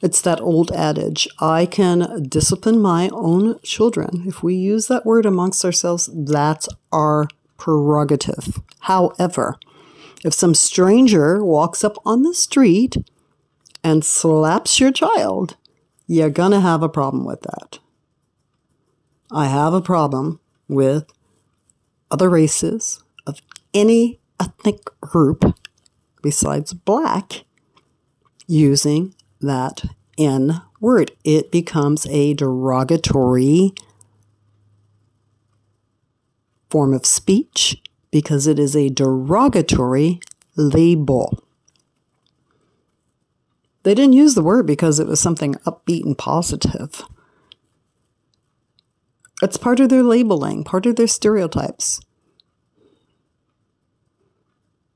It's 0.00 0.20
that 0.22 0.40
old 0.40 0.70
adage 0.72 1.28
I 1.38 1.66
can 1.66 2.22
discipline 2.28 2.80
my 2.80 3.10
own 3.12 3.60
children. 3.62 4.24
If 4.26 4.42
we 4.42 4.54
use 4.54 4.86
that 4.86 5.04
word 5.04 5.26
amongst 5.26 5.64
ourselves, 5.64 6.08
that's 6.14 6.68
our 6.90 7.28
prerogative. 7.58 8.60
However, 8.80 9.58
if 10.24 10.32
some 10.32 10.54
stranger 10.54 11.44
walks 11.44 11.84
up 11.84 11.96
on 12.06 12.22
the 12.22 12.34
street 12.34 12.96
and 13.84 14.04
slaps 14.04 14.80
your 14.80 14.92
child, 14.92 15.56
you're 16.06 16.30
going 16.30 16.52
to 16.52 16.60
have 16.60 16.82
a 16.82 16.88
problem 16.88 17.24
with 17.24 17.42
that. 17.42 17.80
I 19.30 19.46
have 19.46 19.74
a 19.74 19.80
problem 19.80 20.40
with 20.68 21.04
other 22.10 22.30
races 22.30 23.02
of 23.26 23.40
any 23.74 24.18
ethnic 24.40 24.84
group 25.00 25.54
besides 26.22 26.72
black 26.72 27.44
using 28.46 29.14
that 29.40 29.84
N 30.16 30.62
word. 30.80 31.12
It 31.24 31.52
becomes 31.52 32.06
a 32.06 32.34
derogatory 32.34 33.72
form 36.70 36.94
of 36.94 37.06
speech 37.06 37.80
because 38.10 38.46
it 38.46 38.58
is 38.58 38.74
a 38.74 38.88
derogatory 38.88 40.20
label. 40.56 41.42
They 43.82 43.94
didn't 43.94 44.14
use 44.14 44.34
the 44.34 44.42
word 44.42 44.66
because 44.66 44.98
it 44.98 45.06
was 45.06 45.20
something 45.20 45.54
upbeat 45.66 46.04
and 46.04 46.16
positive. 46.16 47.02
It's 49.42 49.56
part 49.56 49.80
of 49.80 49.88
their 49.88 50.02
labeling, 50.02 50.64
part 50.64 50.86
of 50.86 50.96
their 50.96 51.06
stereotypes. 51.06 52.00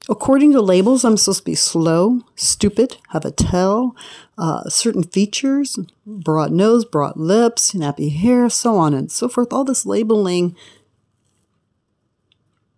According 0.09 0.53
to 0.53 0.61
labels, 0.61 1.05
I'm 1.05 1.17
supposed 1.17 1.41
to 1.41 1.45
be 1.45 1.55
slow, 1.55 2.23
stupid, 2.35 2.97
have 3.11 3.25
a 3.25 3.31
tail, 3.31 3.95
uh, 4.37 4.69
certain 4.69 5.05
features, 5.05 5.79
broad 6.05 6.51
nose, 6.51 6.85
broad 6.85 7.17
lips, 7.17 7.73
nappy 7.73 8.13
hair, 8.13 8.51
so 8.51 8.77
on 8.77 8.95
and 8.95 9.13
so 9.13 9.29
forth. 9.29 9.53
All 9.53 9.65
this 9.65 9.87
labeling 9.87 10.57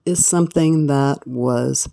is 0.05 0.27
something 0.27 0.87
that 0.87 1.27
was 1.27 1.89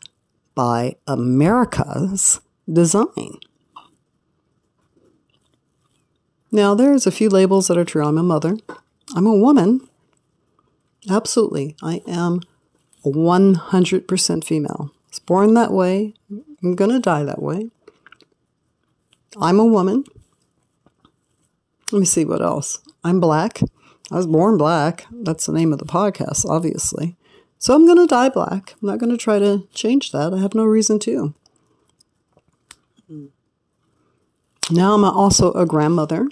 by 0.53 0.95
America's 1.07 2.41
design. 2.71 3.39
Now, 6.51 6.75
there's 6.75 7.07
a 7.07 7.11
few 7.11 7.29
labels 7.29 7.69
that 7.69 7.77
are 7.77 7.85
true. 7.85 8.03
I'm 8.03 8.17
a 8.17 8.23
mother. 8.23 8.57
I'm 9.15 9.27
a 9.27 9.35
woman. 9.35 9.87
Absolutely. 11.09 11.75
I 11.81 12.01
am 12.07 12.41
100% 13.05 14.43
female. 14.43 14.91
I 14.91 15.09
was 15.09 15.19
born 15.19 15.53
that 15.55 15.71
way. 15.71 16.13
I'm 16.63 16.75
going 16.75 16.91
to 16.91 16.99
die 16.99 17.23
that 17.23 17.41
way. 17.41 17.69
I'm 19.39 19.59
a 19.59 19.65
woman. 19.65 20.03
Let 21.91 21.99
me 21.99 22.05
see 22.05 22.25
what 22.25 22.41
else. 22.41 22.79
I'm 23.03 23.19
black. 23.19 23.61
I 24.11 24.15
was 24.15 24.27
born 24.27 24.57
black. 24.57 25.05
That's 25.11 25.45
the 25.45 25.53
name 25.53 25.73
of 25.73 25.79
the 25.79 25.85
podcast, 25.85 26.45
obviously. 26.45 27.15
So 27.57 27.75
I'm 27.75 27.85
going 27.85 27.97
to 27.97 28.07
die 28.07 28.29
black. 28.29 28.75
I'm 28.81 28.87
not 28.87 28.99
going 28.99 29.11
to 29.11 29.17
try 29.17 29.39
to 29.39 29.67
change 29.73 30.11
that. 30.11 30.33
I 30.33 30.39
have 30.39 30.55
no 30.55 30.63
reason 30.63 30.99
to. 30.99 31.33
Now 34.69 34.93
I'm 34.93 35.03
also 35.03 35.51
a 35.53 35.65
grandmother. 35.65 36.27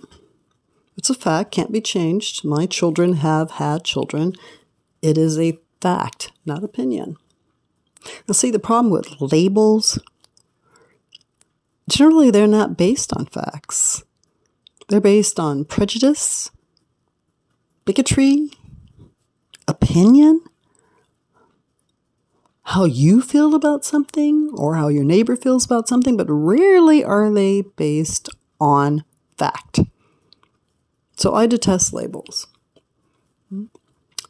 It's 0.99 1.09
a 1.09 1.13
fact, 1.13 1.51
can't 1.51 1.71
be 1.71 1.79
changed. 1.79 2.43
My 2.43 2.65
children 2.65 3.13
have 3.13 3.51
had 3.51 3.85
children. 3.85 4.33
It 5.01 5.17
is 5.17 5.39
a 5.39 5.57
fact, 5.79 6.33
not 6.45 6.61
opinion. 6.61 7.15
Now, 8.27 8.33
see, 8.33 8.51
the 8.51 8.59
problem 8.59 8.91
with 8.91 9.15
labels, 9.21 9.97
generally, 11.89 12.31
they're 12.31 12.47
not 12.47 12.75
based 12.75 13.13
on 13.13 13.27
facts. 13.27 14.03
They're 14.89 14.99
based 14.99 15.39
on 15.39 15.63
prejudice, 15.63 16.51
bigotry, 17.85 18.49
opinion, 19.69 20.41
how 22.63 22.83
you 22.83 23.21
feel 23.21 23.55
about 23.55 23.85
something 23.85 24.51
or 24.53 24.75
how 24.75 24.89
your 24.89 25.05
neighbor 25.05 25.37
feels 25.37 25.63
about 25.63 25.87
something, 25.87 26.17
but 26.17 26.27
rarely 26.29 27.05
are 27.05 27.31
they 27.31 27.61
based 27.77 28.27
on 28.59 29.05
fact. 29.37 29.79
So 31.19 31.33
I 31.33 31.47
detest 31.47 31.91
labels. 31.91 32.47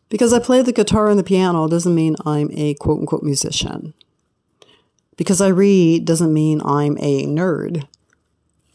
Because 0.10 0.34
I 0.34 0.40
play 0.40 0.64
the 0.64 0.74
guitar 0.74 1.08
and 1.08 1.20
the 1.20 1.24
piano 1.24 1.68
doesn't 1.68 1.94
mean 1.94 2.16
I'm 2.26 2.50
a 2.54 2.74
quote 2.74 3.00
unquote 3.00 3.22
musician. 3.22 3.94
Because 5.16 5.40
I 5.40 5.50
read 5.50 6.06
doesn't 6.06 6.34
mean 6.34 6.62
I'm 6.66 6.98
a 7.00 7.28
nerd. 7.28 7.88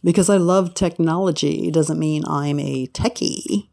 Because 0.04 0.30
I 0.30 0.36
love 0.36 0.74
technology 0.74 1.72
doesn't 1.72 1.98
mean 1.98 2.22
I'm 2.28 2.60
a 2.60 2.86
techie. 2.86 3.66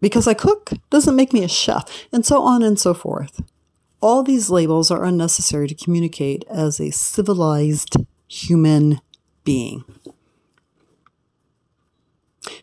Because 0.00 0.26
I 0.26 0.32
cook 0.32 0.70
doesn't 0.88 1.16
make 1.16 1.34
me 1.34 1.44
a 1.44 1.48
chef, 1.48 2.06
and 2.12 2.24
so 2.24 2.40
on 2.42 2.62
and 2.62 2.78
so 2.78 2.94
forth. 2.94 3.42
All 4.00 4.22
these 4.22 4.48
labels 4.48 4.90
are 4.90 5.04
unnecessary 5.04 5.66
to 5.68 5.74
communicate 5.74 6.44
as 6.48 6.80
a 6.80 6.92
civilized 6.92 7.96
human 8.28 9.00
being. 9.44 9.84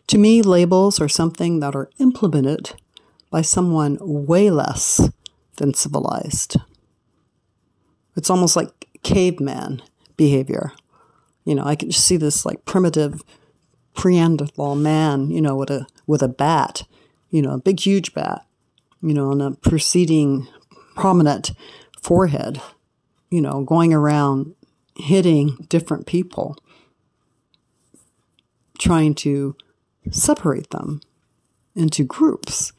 To 0.08 0.18
me, 0.18 0.42
labels 0.42 1.00
are 1.00 1.08
something 1.08 1.60
that 1.60 1.74
are 1.74 1.90
implemented 1.98 2.72
by 3.30 3.42
someone 3.42 3.98
way 4.00 4.50
less 4.50 5.10
than 5.56 5.74
civilized. 5.74 6.56
It's 8.16 8.30
almost 8.30 8.56
like 8.56 8.88
caveman 9.02 9.82
behavior. 10.16 10.72
You 11.44 11.54
know, 11.54 11.64
I 11.64 11.76
can 11.76 11.90
just 11.90 12.04
see 12.04 12.16
this 12.16 12.46
like 12.46 12.64
primitive 12.64 13.22
Neanderthal 14.04 14.76
man, 14.76 15.30
you 15.30 15.40
know, 15.40 15.56
with 15.56 15.70
a 15.70 15.86
with 16.06 16.22
a 16.22 16.28
bat, 16.28 16.82
you 17.30 17.42
know, 17.42 17.52
a 17.52 17.58
big 17.58 17.80
huge 17.80 18.14
bat, 18.14 18.46
you 19.02 19.12
know, 19.14 19.30
on 19.30 19.40
a 19.40 19.52
proceeding 19.52 20.46
prominent 20.94 21.52
forehead, 22.00 22.60
you 23.30 23.40
know, 23.40 23.62
going 23.62 23.92
around 23.92 24.54
hitting 24.94 25.66
different 25.68 26.06
people, 26.06 26.56
trying 28.78 29.14
to 29.14 29.56
separate 30.10 30.70
them 30.70 31.00
into 31.74 32.04
groups. 32.04 32.72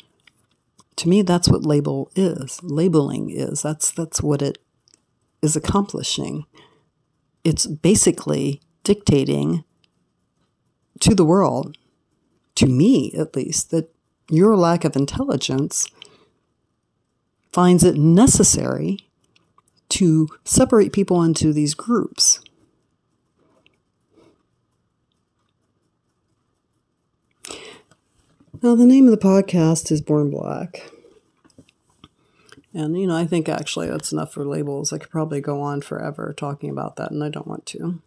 To 0.97 1.09
me, 1.09 1.21
that's 1.21 1.49
what 1.49 1.65
label 1.65 2.11
is. 2.15 2.61
Labeling 2.63 3.29
is. 3.29 3.61
That's 3.61 3.91
that's 3.91 4.21
what 4.21 4.41
it 4.41 4.57
is 5.41 5.55
accomplishing. 5.55 6.45
It's 7.43 7.67
basically 7.67 8.61
dictating 8.83 9.63
to 10.99 11.13
the 11.13 11.25
world, 11.25 11.77
to 12.55 12.65
me 12.65 13.13
at 13.17 13.35
least, 13.35 13.69
that 13.71 13.93
your 14.29 14.57
lack 14.57 14.83
of 14.83 14.95
intelligence 14.95 15.87
finds 17.51 17.83
it 17.83 17.95
necessary 17.95 18.99
to 19.89 20.27
separate 20.43 20.91
people 20.91 21.23
into 21.23 21.53
these 21.53 21.73
groups. 21.73 22.39
Now, 28.63 28.73
the 28.73 28.87
name 28.87 29.05
of 29.05 29.11
the 29.11 29.17
podcast 29.17 29.91
is 29.91 30.01
Born 30.01 30.31
Black. 30.31 30.89
And, 32.73 32.99
you 32.99 33.05
know, 33.05 33.15
I 33.15 33.27
think 33.27 33.47
actually 33.47 33.87
that's 33.87 34.11
enough 34.11 34.33
for 34.33 34.45
labels. 34.45 34.91
I 34.91 34.97
could 34.97 35.11
probably 35.11 35.41
go 35.41 35.61
on 35.61 35.81
forever 35.81 36.33
talking 36.35 36.71
about 36.71 36.95
that, 36.95 37.11
and 37.11 37.23
I 37.23 37.29
don't 37.29 37.45
want 37.45 37.67
to. 37.67 38.01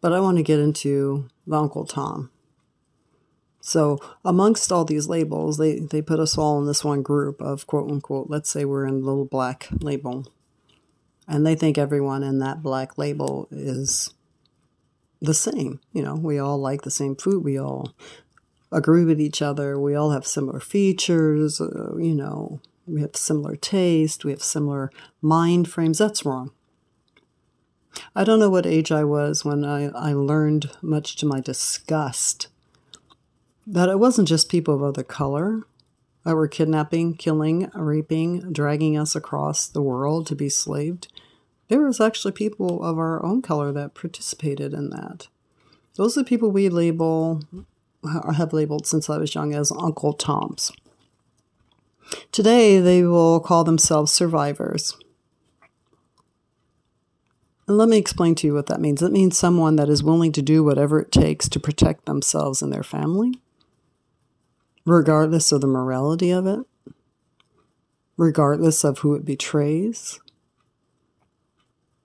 But 0.00 0.12
I 0.12 0.20
want 0.20 0.36
to 0.36 0.44
get 0.44 0.60
into 0.60 1.28
the 1.44 1.58
Uncle 1.58 1.86
Tom. 1.86 2.30
So, 3.60 3.98
amongst 4.24 4.70
all 4.70 4.84
these 4.84 5.08
labels, 5.08 5.58
they, 5.58 5.80
they 5.80 6.00
put 6.00 6.20
us 6.20 6.38
all 6.38 6.60
in 6.60 6.66
this 6.66 6.84
one 6.84 7.02
group 7.02 7.40
of 7.42 7.66
quote 7.66 7.90
unquote, 7.90 8.30
let's 8.30 8.48
say 8.48 8.64
we're 8.64 8.86
in 8.86 9.00
the 9.00 9.06
little 9.06 9.24
black 9.24 9.66
label. 9.80 10.32
And 11.26 11.44
they 11.44 11.56
think 11.56 11.78
everyone 11.78 12.22
in 12.22 12.38
that 12.38 12.62
black 12.62 12.96
label 12.96 13.48
is 13.50 14.14
the 15.20 15.34
same. 15.34 15.80
You 15.92 16.02
know, 16.02 16.14
we 16.14 16.38
all 16.38 16.58
like 16.58 16.82
the 16.82 16.92
same 16.92 17.16
food. 17.16 17.42
We 17.42 17.58
all 17.58 17.92
agree 18.70 19.04
with 19.04 19.20
each 19.20 19.40
other. 19.42 19.78
We 19.78 19.94
all 19.94 20.10
have 20.10 20.26
similar 20.26 20.60
features, 20.60 21.60
uh, 21.60 21.96
you 21.96 22.14
know, 22.14 22.60
we 22.86 23.00
have 23.00 23.16
similar 23.16 23.56
taste, 23.56 24.24
we 24.24 24.30
have 24.30 24.42
similar 24.42 24.90
mind 25.20 25.68
frames. 25.68 25.98
That's 25.98 26.24
wrong. 26.24 26.52
I 28.14 28.24
don't 28.24 28.38
know 28.38 28.50
what 28.50 28.66
age 28.66 28.92
I 28.92 29.04
was 29.04 29.44
when 29.44 29.64
I, 29.64 29.86
I 29.86 30.12
learned, 30.12 30.70
much 30.82 31.16
to 31.16 31.26
my 31.26 31.40
disgust, 31.40 32.48
that 33.66 33.88
it 33.88 33.98
wasn't 33.98 34.28
just 34.28 34.48
people 34.48 34.74
of 34.74 34.82
other 34.82 35.02
color 35.02 35.62
that 36.24 36.34
were 36.34 36.48
kidnapping, 36.48 37.14
killing, 37.14 37.70
raping, 37.74 38.52
dragging 38.52 38.96
us 38.96 39.16
across 39.16 39.66
the 39.66 39.82
world 39.82 40.26
to 40.26 40.36
be 40.36 40.48
slaved. 40.48 41.08
There 41.68 41.82
was 41.82 42.00
actually 42.00 42.32
people 42.32 42.82
of 42.82 42.98
our 42.98 43.24
own 43.24 43.42
color 43.42 43.72
that 43.72 43.94
participated 43.94 44.72
in 44.72 44.90
that. 44.90 45.28
Those 45.96 46.16
are 46.16 46.24
people 46.24 46.50
we 46.50 46.68
label 46.68 47.42
have 48.04 48.52
labeled 48.52 48.86
since 48.86 49.10
I 49.10 49.18
was 49.18 49.34
young 49.34 49.54
as 49.54 49.72
Uncle 49.72 50.12
Toms. 50.12 50.72
Today, 52.32 52.80
they 52.80 53.02
will 53.02 53.40
call 53.40 53.64
themselves 53.64 54.12
survivors. 54.12 54.96
And 57.66 57.76
let 57.76 57.88
me 57.88 57.98
explain 57.98 58.34
to 58.36 58.46
you 58.46 58.54
what 58.54 58.66
that 58.66 58.80
means. 58.80 59.02
It 59.02 59.12
means 59.12 59.36
someone 59.36 59.76
that 59.76 59.90
is 59.90 60.02
willing 60.02 60.32
to 60.32 60.42
do 60.42 60.64
whatever 60.64 61.00
it 61.00 61.12
takes 61.12 61.48
to 61.50 61.60
protect 61.60 62.06
themselves 62.06 62.62
and 62.62 62.72
their 62.72 62.82
family, 62.82 63.40
regardless 64.86 65.52
of 65.52 65.60
the 65.60 65.66
morality 65.66 66.30
of 66.30 66.46
it, 66.46 66.60
regardless 68.16 68.84
of 68.84 69.00
who 69.00 69.14
it 69.14 69.24
betrays, 69.26 70.18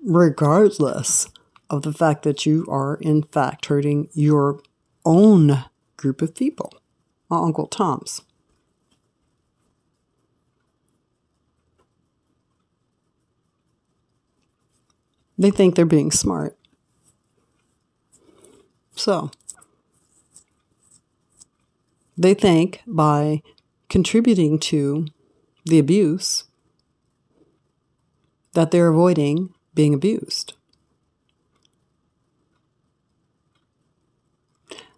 regardless 0.06 1.29
of 1.69 1.84
the 1.84 1.93
fact 1.93 2.23
that 2.23 2.45
you 2.45 2.65
are, 2.67 2.95
in 2.95 3.23
fact, 3.23 3.67
hurting 3.67 4.10
your 4.13 4.62
own 5.06 5.63
group 6.03 6.21
of 6.21 6.35
people, 6.35 6.73
Uncle 7.31 7.65
Tom's. 7.65 8.23
They 15.37 15.49
think 15.49 15.75
they're 15.75 15.85
being 15.85 16.11
smart. 16.11 16.57
So, 18.97 19.31
they 22.17 22.33
think 22.33 22.81
by 22.85 23.41
contributing 23.87 24.59
to 24.59 25.07
the 25.63 25.79
abuse 25.79 26.43
that 28.51 28.71
they're 28.71 28.89
avoiding 28.89 29.53
being 29.73 29.93
abused. 29.93 30.53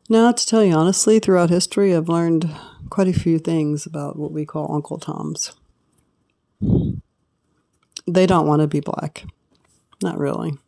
Now, 0.07 0.31
to 0.31 0.45
tell 0.45 0.63
you 0.63 0.73
honestly, 0.73 1.17
throughout 1.17 1.49
history, 1.49 1.95
I've 1.95 2.09
learned 2.09 2.53
quite 2.91 3.07
a 3.07 3.13
few 3.13 3.39
things 3.39 3.87
about 3.87 4.19
what 4.19 4.31
we 4.31 4.45
call 4.45 4.71
Uncle 4.71 4.99
Toms. 4.99 5.53
They 8.07 8.27
don't 8.27 8.45
want 8.45 8.61
to 8.61 8.67
be 8.67 8.81
black. 8.81 9.25
Not 10.03 10.19
really. 10.19 10.59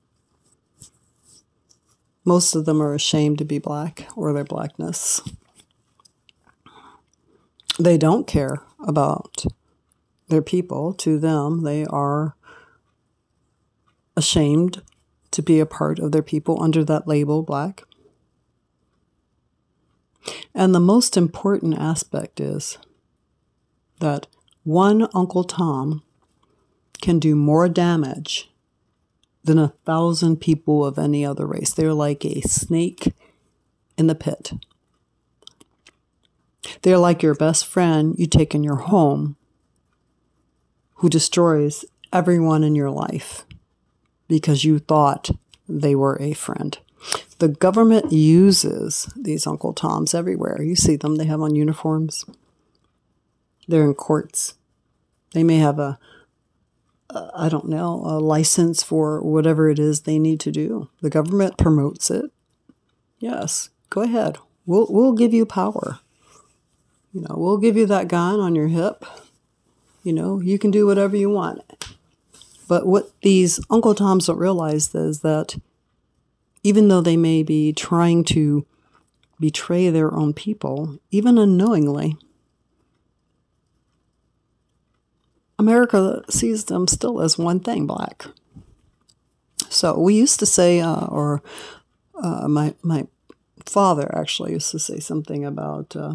Most 2.25 2.55
of 2.55 2.65
them 2.65 2.81
are 2.81 2.95
ashamed 2.95 3.37
to 3.37 3.45
be 3.45 3.59
black 3.59 4.07
or 4.15 4.33
their 4.33 4.43
blackness. 4.43 5.21
They 7.79 7.97
don't 7.97 8.25
care 8.25 8.63
about 8.79 9.45
their 10.29 10.41
people. 10.41 10.93
To 10.95 11.19
them, 11.19 11.61
they 11.61 11.85
are 11.85 12.35
ashamed 14.15 14.81
to 15.29 15.43
be 15.43 15.59
a 15.59 15.65
part 15.67 15.99
of 15.99 16.11
their 16.11 16.23
people 16.23 16.61
under 16.61 16.83
that 16.85 17.07
label, 17.07 17.43
black. 17.43 17.83
And 20.53 20.73
the 20.73 20.79
most 20.79 21.17
important 21.17 21.77
aspect 21.77 22.39
is 22.39 22.77
that 23.99 24.27
one 24.63 25.07
Uncle 25.13 25.43
Tom 25.43 26.03
can 27.01 27.19
do 27.19 27.35
more 27.35 27.69
damage 27.69 28.49
than 29.43 29.57
a 29.57 29.73
thousand 29.85 30.37
people 30.37 30.85
of 30.85 30.99
any 30.99 31.25
other 31.25 31.45
race. 31.47 31.73
They're 31.73 31.93
like 31.93 32.25
a 32.25 32.41
snake 32.41 33.13
in 33.97 34.07
the 34.07 34.15
pit. 34.15 34.51
They're 36.81 36.97
like 36.97 37.23
your 37.23 37.35
best 37.35 37.65
friend 37.65 38.15
you 38.17 38.27
take 38.27 38.53
in 38.53 38.63
your 38.63 38.75
home 38.75 39.37
who 40.95 41.09
destroys 41.09 41.85
everyone 42.11 42.63
in 42.63 42.75
your 42.75 42.89
life 42.89 43.45
because 44.27 44.63
you 44.63 44.79
thought 44.79 45.29
they 45.69 45.95
were 45.95 46.17
a 46.19 46.33
friend. 46.33 46.77
The 47.39 47.49
government 47.49 48.11
uses 48.11 49.11
these 49.15 49.45
Uncle 49.45 49.73
Toms 49.73 50.15
everywhere. 50.15 50.61
You 50.61 50.75
see 50.75 50.95
them, 50.95 51.17
they 51.17 51.25
have 51.25 51.41
on 51.41 51.55
uniforms. 51.55 52.25
They're 53.67 53.83
in 53.83 53.93
courts. 53.93 54.55
They 55.33 55.43
may 55.43 55.57
have 55.57 55.77
a, 55.77 55.99
a 57.09 57.31
I 57.35 57.49
don't 57.49 57.69
know, 57.69 58.01
a 58.05 58.17
license 58.19 58.81
for 58.81 59.21
whatever 59.21 59.69
it 59.69 59.77
is 59.77 60.01
they 60.01 60.17
need 60.17 60.39
to 60.41 60.51
do. 60.51 60.89
The 61.01 61.09
government 61.09 61.57
promotes 61.57 62.09
it. 62.09 62.31
Yes, 63.19 63.69
go 63.89 64.01
ahead. 64.01 64.37
We'll, 64.65 64.87
we'll 64.89 65.13
give 65.13 65.33
you 65.33 65.45
power. 65.45 65.99
You 67.13 67.21
know, 67.21 67.35
we'll 67.37 67.57
give 67.57 67.77
you 67.77 67.85
that 67.87 68.07
gun 68.07 68.39
on 68.39 68.55
your 68.55 68.67
hip. 68.67 69.05
You 70.03 70.13
know, 70.13 70.39
you 70.41 70.57
can 70.57 70.71
do 70.71 70.85
whatever 70.85 71.15
you 71.15 71.29
want. 71.29 71.61
But 72.67 72.85
what 72.85 73.11
these 73.21 73.59
Uncle 73.69 73.95
Toms 73.95 74.27
don't 74.27 74.37
realize 74.37 74.93
is 74.93 75.21
that 75.21 75.55
even 76.63 76.87
though 76.87 77.01
they 77.01 77.17
may 77.17 77.43
be 77.43 77.73
trying 77.73 78.23
to 78.25 78.65
betray 79.39 79.89
their 79.89 80.13
own 80.13 80.33
people, 80.33 80.97
even 81.11 81.37
unknowingly, 81.37 82.17
America 85.59 86.23
sees 86.29 86.65
them 86.65 86.87
still 86.87 87.21
as 87.21 87.37
one 87.37 87.59
thing 87.59 87.87
black. 87.87 88.25
So 89.69 89.99
we 89.99 90.15
used 90.15 90.39
to 90.39 90.45
say, 90.45 90.79
uh, 90.79 91.05
or 91.05 91.41
uh, 92.15 92.47
my, 92.47 92.75
my 92.81 93.07
father 93.65 94.13
actually 94.15 94.53
used 94.53 94.71
to 94.71 94.79
say 94.79 94.99
something 94.99 95.45
about 95.45 95.95
uh, 95.95 96.13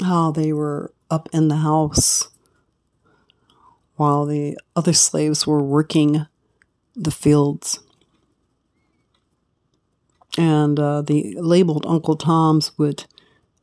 how 0.00 0.30
they 0.32 0.52
were 0.52 0.92
up 1.10 1.28
in 1.32 1.48
the 1.48 1.56
house 1.56 2.28
while 3.96 4.24
the 4.26 4.56
other 4.74 4.92
slaves 4.92 5.46
were 5.46 5.62
working 5.62 6.26
the 6.94 7.10
fields. 7.10 7.80
And 10.38 10.78
uh, 10.78 11.02
the 11.02 11.34
labeled 11.38 11.84
Uncle 11.86 12.16
Toms 12.16 12.72
would 12.78 13.04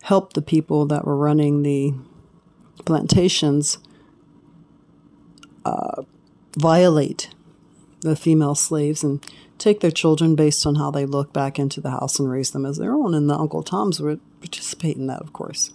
help 0.04 0.34
the 0.34 0.42
people 0.42 0.86
that 0.86 1.06
were 1.06 1.18
running 1.18 1.64
the 1.64 1.94
plantations 2.86 3.80
uh, 5.66 6.04
violate 6.58 7.30
the 8.02 8.16
female 8.16 8.56
slaves 8.56 9.04
and 9.04 9.26
take 9.58 9.82
their 9.82 9.92
children 9.92 10.36
based 10.36 10.66
on 10.66 10.76
how 10.76 10.90
they 10.90 11.06
look 11.06 11.34
back 11.34 11.60
into 11.60 11.82
the 11.82 11.92
house 11.92 12.18
and 12.20 12.30
raise 12.30 12.52
them 12.52 12.66
as 12.66 12.78
their 12.78 12.94
own. 12.94 13.14
And 13.14 13.30
the 13.30 13.36
Uncle 13.36 13.62
Toms 13.62 14.00
would 14.00 14.22
participate 14.40 14.96
in 14.96 15.08
that, 15.08 15.22
of 15.22 15.34
course. 15.34 15.72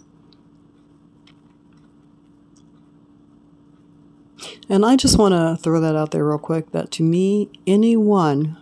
And 4.67 4.85
I 4.85 4.95
just 4.95 5.17
want 5.17 5.33
to 5.33 5.61
throw 5.61 5.79
that 5.79 5.95
out 5.95 6.11
there 6.11 6.25
real 6.25 6.39
quick 6.39 6.71
that 6.71 6.89
to 6.91 7.03
me, 7.03 7.49
anyone 7.67 8.57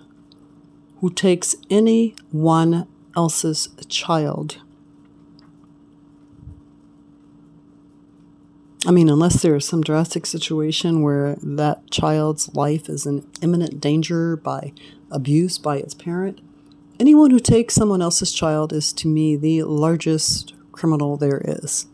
who 1.00 1.10
takes 1.10 1.56
anyone 1.70 2.88
else's 3.16 3.70
child, 3.88 4.58
I 8.86 8.92
mean, 8.92 9.08
unless 9.08 9.42
there's 9.42 9.66
some 9.66 9.82
drastic 9.82 10.26
situation 10.26 11.04
where 11.04 11.38
that 11.42 11.90
child's 11.90 12.54
life 12.54 12.90
is 12.90 13.06
in 13.06 13.26
imminent 13.42 13.80
danger 13.80 14.36
by 14.36 14.74
abuse 15.10 15.58
by 15.58 15.78
its 15.78 15.94
parent, 15.94 16.42
anyone 17.00 17.32
who 17.32 17.40
takes 17.40 17.76
someone 17.76 18.02
else's 18.02 18.34
child 18.34 18.74
is 18.74 18.92
to 18.94 19.08
me 19.08 19.38
the 19.38 19.64
largest 19.64 20.54
criminal 20.74 21.16
there 21.16 21.42
is. 21.46 21.86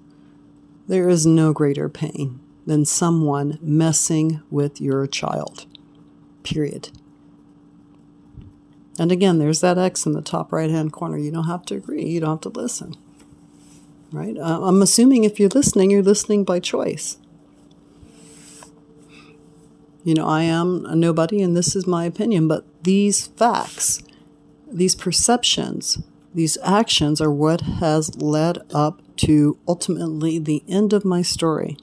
There 0.87 1.07
is 1.09 1.27
no 1.27 1.53
greater 1.53 1.89
pain 1.89 2.39
than 2.69 2.85
someone 2.85 3.57
messing 3.63 4.43
with 4.51 4.79
your 4.79 5.07
child. 5.07 5.65
Period. 6.43 6.89
And 8.99 9.11
again, 9.11 9.39
there's 9.39 9.61
that 9.61 9.79
X 9.79 10.05
in 10.05 10.13
the 10.13 10.21
top 10.21 10.53
right 10.53 10.69
hand 10.69 10.93
corner. 10.93 11.17
You 11.17 11.31
don't 11.31 11.45
have 11.45 11.65
to 11.65 11.75
agree, 11.75 12.05
you 12.05 12.19
don't 12.19 12.43
have 12.43 12.53
to 12.53 12.59
listen. 12.59 12.93
Right? 14.11 14.37
Uh, 14.37 14.61
I'm 14.61 14.83
assuming 14.83 15.23
if 15.23 15.39
you're 15.39 15.49
listening, 15.49 15.89
you're 15.89 16.03
listening 16.03 16.43
by 16.43 16.59
choice. 16.59 17.17
You 20.03 20.13
know, 20.13 20.27
I 20.27 20.43
am 20.43 20.85
a 20.85 20.95
nobody 20.95 21.41
and 21.41 21.57
this 21.57 21.75
is 21.75 21.87
my 21.87 22.05
opinion, 22.05 22.47
but 22.47 22.65
these 22.83 23.27
facts, 23.27 24.03
these 24.71 24.93
perceptions, 24.93 26.03
these 26.35 26.59
actions 26.63 27.19
are 27.19 27.31
what 27.31 27.61
has 27.61 28.15
led 28.21 28.59
up 28.75 29.01
to 29.17 29.57
ultimately 29.67 30.37
the 30.37 30.61
end 30.67 30.93
of 30.93 31.03
my 31.03 31.23
story. 31.23 31.75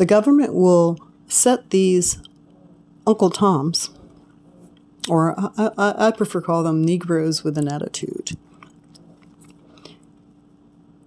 The 0.00 0.06
government 0.06 0.54
will 0.54 0.98
set 1.28 1.68
these 1.68 2.22
Uncle 3.06 3.28
Toms, 3.28 3.90
or 5.10 5.38
I, 5.38 5.72
I, 5.76 6.06
I 6.06 6.10
prefer 6.10 6.40
call 6.40 6.62
them 6.62 6.82
Negroes 6.82 7.44
with 7.44 7.58
an 7.58 7.68
attitude, 7.68 8.30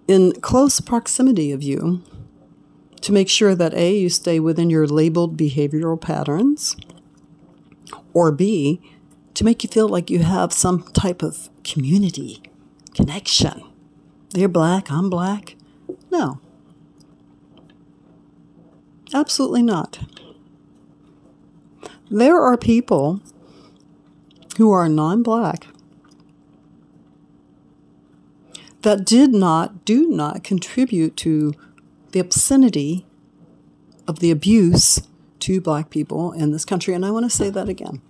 in 0.06 0.30
close 0.34 0.78
proximity 0.78 1.50
of 1.50 1.60
you 1.60 2.04
to 3.00 3.10
make 3.10 3.28
sure 3.28 3.56
that 3.56 3.74
A, 3.74 3.98
you 3.98 4.08
stay 4.08 4.38
within 4.38 4.70
your 4.70 4.86
labeled 4.86 5.36
behavioral 5.36 6.00
patterns, 6.00 6.76
or 8.12 8.30
B, 8.30 8.80
to 9.34 9.44
make 9.44 9.64
you 9.64 9.68
feel 9.68 9.88
like 9.88 10.08
you 10.08 10.20
have 10.20 10.52
some 10.52 10.84
type 10.92 11.20
of 11.20 11.50
community 11.64 12.40
connection. 12.94 13.60
They're 14.30 14.46
black, 14.46 14.88
I'm 14.92 15.10
black. 15.10 15.56
No, 16.12 16.38
Absolutely 19.14 19.62
not. 19.62 20.00
There 22.10 22.40
are 22.40 22.56
people 22.56 23.20
who 24.56 24.72
are 24.72 24.88
non 24.88 25.22
black 25.22 25.68
that 28.82 29.06
did 29.06 29.32
not, 29.32 29.84
do 29.84 30.08
not 30.10 30.42
contribute 30.42 31.16
to 31.18 31.54
the 32.10 32.18
obscenity 32.18 33.06
of 34.06 34.18
the 34.18 34.32
abuse 34.32 35.00
to 35.38 35.60
black 35.60 35.90
people 35.90 36.32
in 36.32 36.50
this 36.50 36.64
country. 36.64 36.92
And 36.92 37.06
I 37.06 37.10
want 37.12 37.24
to 37.24 37.30
say 37.30 37.50
that 37.50 37.68
again. 37.68 38.02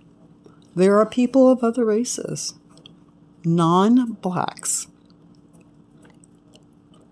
There 0.75 0.97
are 0.97 1.05
people 1.05 1.49
of 1.49 1.63
other 1.63 1.85
races, 1.85 2.55
non 3.45 4.13
blacks, 4.13 4.87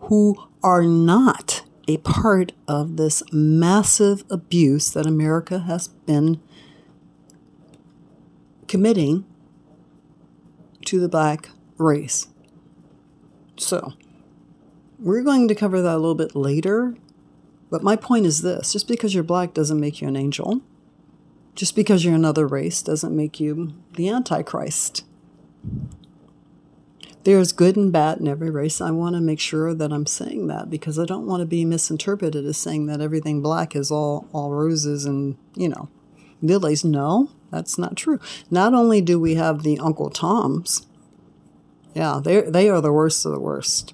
who 0.01 0.35
are 0.63 0.83
not 0.83 1.63
a 1.87 1.97
part 1.97 2.53
of 2.67 2.97
this 2.97 3.23
massive 3.31 4.23
abuse 4.29 4.91
that 4.91 5.05
America 5.05 5.59
has 5.59 5.87
been 5.89 6.39
committing 8.67 9.25
to 10.85 10.99
the 10.99 11.09
black 11.09 11.49
race. 11.77 12.27
So, 13.57 13.93
we're 14.99 15.23
going 15.23 15.47
to 15.49 15.55
cover 15.55 15.81
that 15.81 15.95
a 15.95 15.99
little 15.99 16.15
bit 16.15 16.35
later, 16.35 16.95
But 17.73 17.81
my 17.81 17.95
point 17.95 18.27
is 18.27 18.43
this 18.43 18.71
just 18.71 18.87
because 18.87 19.15
you're 19.15 19.23
black 19.23 19.55
doesn't 19.55 19.79
make 19.79 19.99
you 19.99 20.07
an 20.07 20.15
angel. 20.15 20.61
Just 21.55 21.75
because 21.75 22.05
you're 22.05 22.13
another 22.13 22.45
race 22.45 22.83
doesn't 22.83 23.15
make 23.15 23.39
you 23.39 23.73
the 23.95 24.09
Antichrist. 24.09 25.03
There's 27.23 27.53
good 27.53 27.77
and 27.77 27.91
bad 27.91 28.19
in 28.19 28.27
every 28.27 28.49
race. 28.49 28.81
I 28.81 28.91
want 28.91 29.15
to 29.15 29.21
make 29.21 29.39
sure 29.39 29.73
that 29.73 29.93
I'm 29.93 30.05
saying 30.05 30.47
that 30.47 30.69
because 30.69 30.99
I 30.99 31.05
don't 31.05 31.25
want 31.25 31.39
to 31.39 31.45
be 31.45 31.63
misinterpreted 31.63 32.45
as 32.45 32.57
saying 32.57 32.87
that 32.87 32.99
everything 32.99 33.41
black 33.41 33.75
is 33.75 33.89
all, 33.91 34.27
all 34.33 34.51
roses 34.51 35.05
and, 35.05 35.37
you 35.55 35.69
know, 35.69 35.87
lilies. 36.41 36.83
No, 36.83 37.29
that's 37.49 37.77
not 37.77 37.95
true. 37.95 38.19
Not 38.51 38.73
only 38.73 38.99
do 38.99 39.19
we 39.19 39.35
have 39.35 39.63
the 39.63 39.79
Uncle 39.79 40.09
Toms, 40.09 40.85
yeah, 41.93 42.19
they 42.21 42.41
they 42.41 42.69
are 42.69 42.81
the 42.81 42.91
worst 42.91 43.25
of 43.25 43.31
the 43.31 43.39
worst. 43.39 43.93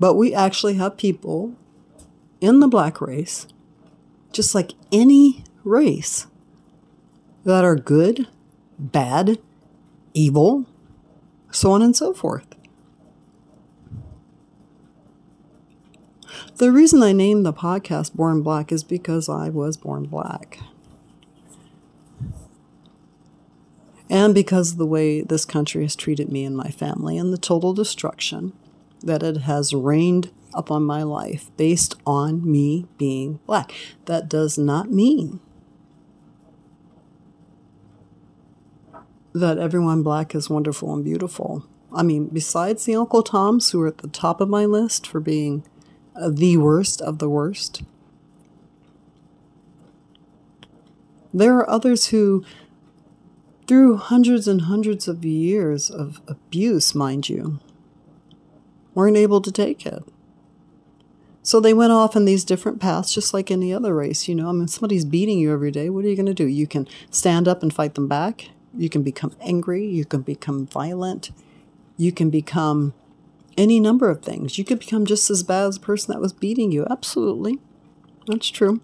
But 0.00 0.14
we 0.14 0.34
actually 0.34 0.74
have 0.74 0.96
people 0.96 1.54
in 2.40 2.60
the 2.60 2.68
black 2.68 3.00
race, 3.00 3.46
just 4.32 4.54
like 4.54 4.72
any 4.92 5.44
race, 5.62 6.26
that 7.44 7.64
are 7.64 7.76
good, 7.76 8.26
bad, 8.78 9.38
evil, 10.12 10.66
so 11.54 11.72
on 11.72 11.82
and 11.82 11.96
so 11.96 12.12
forth. 12.12 12.46
The 16.56 16.72
reason 16.72 17.02
I 17.02 17.12
named 17.12 17.46
the 17.46 17.52
podcast 17.52 18.14
Born 18.14 18.42
Black 18.42 18.72
is 18.72 18.84
because 18.84 19.28
I 19.28 19.48
was 19.48 19.76
born 19.76 20.04
black. 20.04 20.58
And 24.10 24.34
because 24.34 24.72
of 24.72 24.78
the 24.78 24.86
way 24.86 25.22
this 25.22 25.44
country 25.44 25.82
has 25.82 25.96
treated 25.96 26.30
me 26.30 26.44
and 26.44 26.56
my 26.56 26.70
family 26.70 27.18
and 27.18 27.32
the 27.32 27.38
total 27.38 27.72
destruction 27.72 28.52
that 29.02 29.22
it 29.22 29.38
has 29.38 29.74
rained 29.74 30.30
upon 30.52 30.84
my 30.84 31.02
life 31.02 31.50
based 31.56 31.96
on 32.06 32.48
me 32.48 32.86
being 32.98 33.40
black. 33.46 33.72
That 34.04 34.28
does 34.28 34.56
not 34.56 34.90
mean 34.90 35.40
that 39.34 39.58
everyone 39.58 40.02
black 40.02 40.34
is 40.34 40.48
wonderful 40.48 40.94
and 40.94 41.04
beautiful. 41.04 41.66
I 41.92 42.02
mean, 42.02 42.28
besides 42.28 42.84
the 42.84 42.94
Uncle 42.94 43.22
Toms, 43.22 43.70
who 43.70 43.80
are 43.82 43.88
at 43.88 43.98
the 43.98 44.08
top 44.08 44.40
of 44.40 44.48
my 44.48 44.64
list 44.64 45.06
for 45.06 45.20
being 45.20 45.64
uh, 46.14 46.30
the 46.32 46.56
worst 46.56 47.02
of 47.02 47.18
the 47.18 47.28
worst, 47.28 47.82
there 51.32 51.56
are 51.56 51.68
others 51.68 52.06
who, 52.06 52.44
through 53.66 53.96
hundreds 53.96 54.46
and 54.46 54.62
hundreds 54.62 55.08
of 55.08 55.24
years 55.24 55.90
of 55.90 56.20
abuse, 56.28 56.94
mind 56.94 57.28
you, 57.28 57.58
weren't 58.94 59.16
able 59.16 59.40
to 59.40 59.50
take 59.50 59.84
it. 59.84 60.04
So 61.42 61.60
they 61.60 61.74
went 61.74 61.92
off 61.92 62.16
in 62.16 62.24
these 62.24 62.44
different 62.44 62.80
paths, 62.80 63.12
just 63.12 63.34
like 63.34 63.50
any 63.50 63.74
other 63.74 63.94
race. 63.94 64.28
You 64.28 64.34
know, 64.34 64.48
I 64.48 64.52
mean, 64.52 64.68
somebody's 64.68 65.04
beating 65.04 65.38
you 65.38 65.52
every 65.52 65.70
day. 65.70 65.90
What 65.90 66.04
are 66.04 66.08
you 66.08 66.16
going 66.16 66.24
to 66.26 66.34
do? 66.34 66.46
You 66.46 66.66
can 66.66 66.88
stand 67.10 67.46
up 67.46 67.62
and 67.62 67.74
fight 67.74 67.96
them 67.96 68.08
back. 68.08 68.48
You 68.76 68.88
can 68.88 69.02
become 69.02 69.32
angry. 69.40 69.86
You 69.86 70.04
can 70.04 70.22
become 70.22 70.66
violent. 70.66 71.30
You 71.96 72.12
can 72.12 72.30
become 72.30 72.92
any 73.56 73.78
number 73.80 74.10
of 74.10 74.22
things. 74.22 74.58
You 74.58 74.64
could 74.64 74.80
become 74.80 75.06
just 75.06 75.30
as 75.30 75.42
bad 75.42 75.66
as 75.66 75.78
the 75.78 75.84
person 75.84 76.12
that 76.12 76.20
was 76.20 76.32
beating 76.32 76.72
you. 76.72 76.86
Absolutely. 76.90 77.58
That's 78.26 78.50
true. 78.50 78.80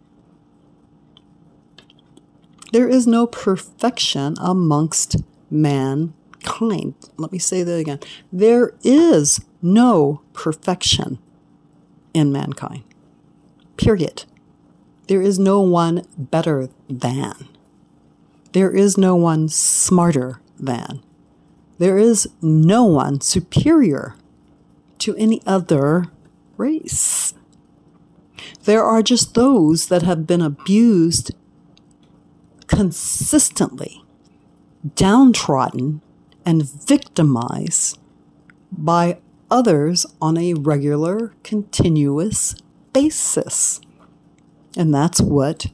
There 2.73 2.89
is 2.89 3.07
no 3.07 3.27
perfection 3.27 4.37
amongst 4.41 5.17
mankind. 5.51 6.95
Let 7.17 7.33
me 7.33 7.39
say 7.39 7.65
that 7.65 7.77
again. 7.79 7.99
There 8.33 8.75
is 8.85 9.41
no 9.61 10.23
perfection 10.33 11.19
in 12.15 12.31
mankind. 12.31 12.85
Period. 13.77 14.25
There 15.09 15.21
is 15.21 15.39
no 15.39 15.61
one 15.61 16.07
better 16.17 16.69
than. 16.89 17.50
There 18.53 18.75
is 18.75 18.99
no 18.99 19.15
one 19.15 19.49
smarter 19.49 20.41
than. 20.59 21.03
There 21.79 21.99
is 21.99 22.29
no 22.43 22.85
one 22.85 23.21
superior 23.21 24.15
to 24.99 25.15
any 25.17 25.41
other 25.47 26.07
race. 26.57 27.35
There 28.65 28.85
are 28.85 29.03
just 29.03 29.35
those 29.35 29.87
that 29.87 30.03
have 30.03 30.27
been 30.27 30.43
abused 30.43 31.33
consistently, 32.67 34.03
downtrodden, 34.95 36.03
and 36.45 36.65
victimized 36.65 37.99
by 38.73 39.19
others 39.51 40.07
on 40.21 40.37
a 40.37 40.55
regular, 40.55 41.33
continuous 41.43 42.55
basis. 42.93 43.81
And 44.77 44.95
that's 44.95 45.21
what 45.21 45.67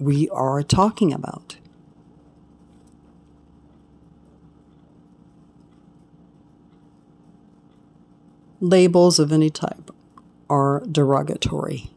we 0.00 0.28
are 0.30 0.62
talking 0.62 1.12
about. 1.12 1.56
Labels 8.60 9.18
of 9.18 9.32
any 9.32 9.50
type 9.50 9.90
are 10.48 10.82
derogatory. 10.90 11.90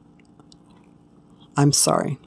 I'm 1.57 1.71
sorry. 1.71 2.19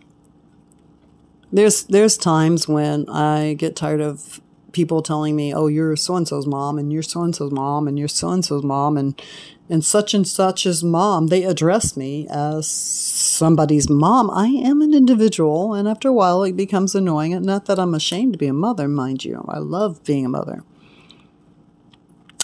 There's 1.52 1.84
there's 1.84 2.16
times 2.16 2.68
when 2.68 3.08
I 3.08 3.54
get 3.54 3.76
tired 3.76 4.00
of 4.00 4.40
people 4.72 5.00
telling 5.00 5.36
me, 5.36 5.54
"Oh, 5.54 5.68
you're 5.68 5.96
so 5.96 6.16
and 6.16 6.28
so's 6.28 6.46
mom, 6.46 6.78
and 6.78 6.92
you're 6.92 7.02
so 7.02 7.22
and 7.22 7.34
so's 7.34 7.52
mom, 7.52 7.88
and 7.88 7.98
you're 7.98 8.08
so 8.08 8.28
and 8.30 8.44
so's 8.44 8.62
mom, 8.62 8.96
and 8.96 9.20
and 9.68 9.84
such 9.84 10.14
and 10.14 10.26
such's 10.26 10.82
mom." 10.84 11.28
They 11.28 11.44
address 11.44 11.96
me 11.96 12.26
as 12.28 12.66
somebody's 12.66 13.88
mom. 13.88 14.30
I 14.30 14.48
am 14.48 14.82
an 14.82 14.94
individual, 14.94 15.74
and 15.74 15.88
after 15.88 16.08
a 16.08 16.12
while, 16.12 16.42
it 16.44 16.56
becomes 16.56 16.94
annoying. 16.94 17.40
Not 17.42 17.66
that 17.66 17.78
I'm 17.78 17.94
ashamed 17.94 18.34
to 18.34 18.38
be 18.38 18.46
a 18.46 18.52
mother, 18.52 18.88
mind 18.88 19.24
you. 19.24 19.44
I 19.48 19.58
love 19.58 20.04
being 20.04 20.24
a 20.24 20.28
mother. 20.28 20.62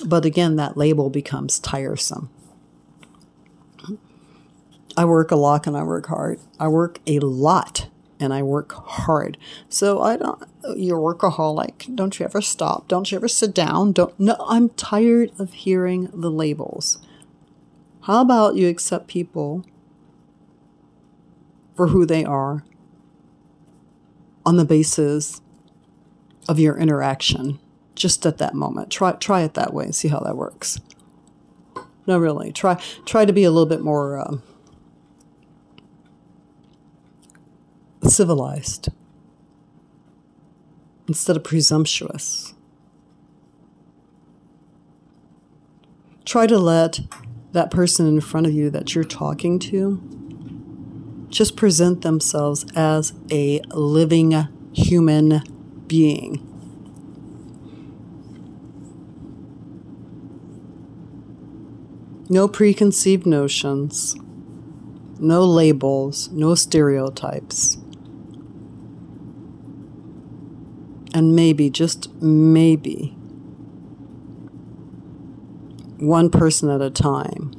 But 0.04 0.24
again, 0.24 0.56
that 0.56 0.76
label 0.76 1.11
becomes 1.11 1.58
tiresome. 1.58 2.28
I 4.96 5.04
work 5.04 5.30
a 5.30 5.37
lot 5.37 5.66
and 5.66 5.76
I 5.76 5.85
work 5.85 6.06
hard. 6.06 6.38
I 6.58 6.68
work 6.68 6.98
a 7.06 7.18
lot 7.20 7.88
and 8.20 8.32
I 8.35 8.42
work 8.42 8.72
hard. 8.72 9.38
So 9.68 10.02
I 10.02 10.16
don't, 10.16 10.42
you're 10.76 10.98
workaholic. 10.98 11.94
Don't 11.94 12.18
you 12.18 12.24
ever 12.26 12.42
stop? 12.42 12.88
Don't 12.88 13.11
you 13.11 13.16
ever 13.16 13.28
sit 13.28 13.54
down? 13.54 13.92
Don't, 13.92 14.18
no, 14.20 14.37
I'm 14.46 14.68
tired 14.70 15.30
of 15.38 15.52
hearing 15.52 16.11
the 16.12 16.30
labels. 16.30 16.98
How 18.02 18.20
about 18.20 18.56
you 18.56 18.68
accept 18.68 19.06
people 19.06 19.64
for 21.74 21.88
who 21.88 22.04
they 22.04 22.24
are 22.24 22.64
on 24.44 24.56
the 24.56 24.64
basis 24.64 25.40
of 26.48 26.58
your 26.58 26.76
interaction 26.76 27.58
just 27.94 28.26
at 28.26 28.38
that 28.38 28.54
moment. 28.54 28.90
Try 28.90 29.12
try 29.12 29.42
it 29.42 29.54
that 29.54 29.72
way 29.72 29.90
see 29.92 30.08
how 30.08 30.20
that 30.20 30.36
works. 30.36 30.80
No, 32.06 32.18
really. 32.18 32.52
Try 32.52 32.80
try 33.04 33.24
to 33.24 33.32
be 33.32 33.44
a 33.44 33.50
little 33.50 33.66
bit 33.66 33.80
more 33.80 34.18
um, 34.18 34.42
civilized 38.02 38.88
instead 41.06 41.36
of 41.36 41.44
presumptuous. 41.44 42.54
Try 46.24 46.46
to 46.46 46.58
let 46.58 47.00
that 47.52 47.70
person 47.70 48.06
in 48.06 48.20
front 48.20 48.46
of 48.46 48.52
you 48.52 48.70
that 48.70 48.94
you're 48.94 49.04
talking 49.04 49.58
to 49.58 50.00
just 51.28 51.56
present 51.56 52.02
themselves 52.02 52.66
as 52.76 53.14
a 53.30 53.60
living 53.70 54.32
human 54.74 55.42
being. 55.86 56.46
No 62.28 62.48
preconceived 62.48 63.26
notions, 63.26 64.14
no 65.18 65.44
labels, 65.44 66.28
no 66.30 66.54
stereotypes. 66.54 67.78
and 71.14 71.36
maybe, 71.36 71.70
just 71.70 72.12
maybe, 72.22 73.16
one 76.02 76.30
person 76.30 76.68
at 76.68 76.82
a 76.82 76.90
time, 76.90 77.52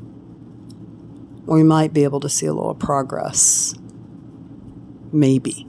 we 1.45 1.63
might 1.63 1.93
be 1.93 2.03
able 2.03 2.19
to 2.19 2.29
see 2.29 2.45
a 2.45 2.53
little 2.53 2.75
progress. 2.75 3.73
Maybe. 5.11 5.65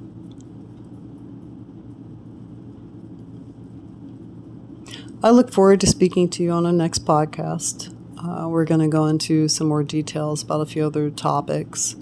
I 5.23 5.31
look 5.31 5.53
forward 5.53 5.81
to 5.83 5.87
speaking 5.87 6.29
to 6.31 6.43
you 6.43 6.51
on 6.51 6.65
the 6.65 6.73
next 6.73 7.07
podcast. 7.07 7.95
Uh, 8.19 8.49
we're 8.49 8.65
going 8.65 8.81
to 8.81 8.89
go 8.89 9.07
into 9.07 9.49
some 9.49 9.69
more 9.69 9.83
details 9.83 10.43
about 10.43 10.61
a 10.61 10.67
few 10.67 10.85
other 10.85 11.11
topics. 11.11 11.95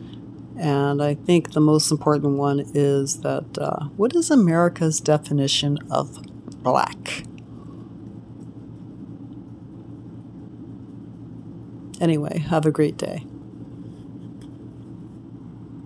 And 0.59 1.03
I 1.03 1.15
think 1.15 1.53
the 1.53 1.61
most 1.61 1.91
important 1.91 2.39
one 2.39 2.61
is 2.75 3.21
that 3.21 3.59
uh, 3.59 3.87
what 3.97 4.17
is 4.17 4.31
America's 4.31 5.01
definition 5.01 5.79
of 5.91 6.23
black? 6.63 7.25
Anyway, 12.03 12.41
have 12.41 12.67
a 12.67 12.73
great 12.73 12.99
day. 12.99 13.25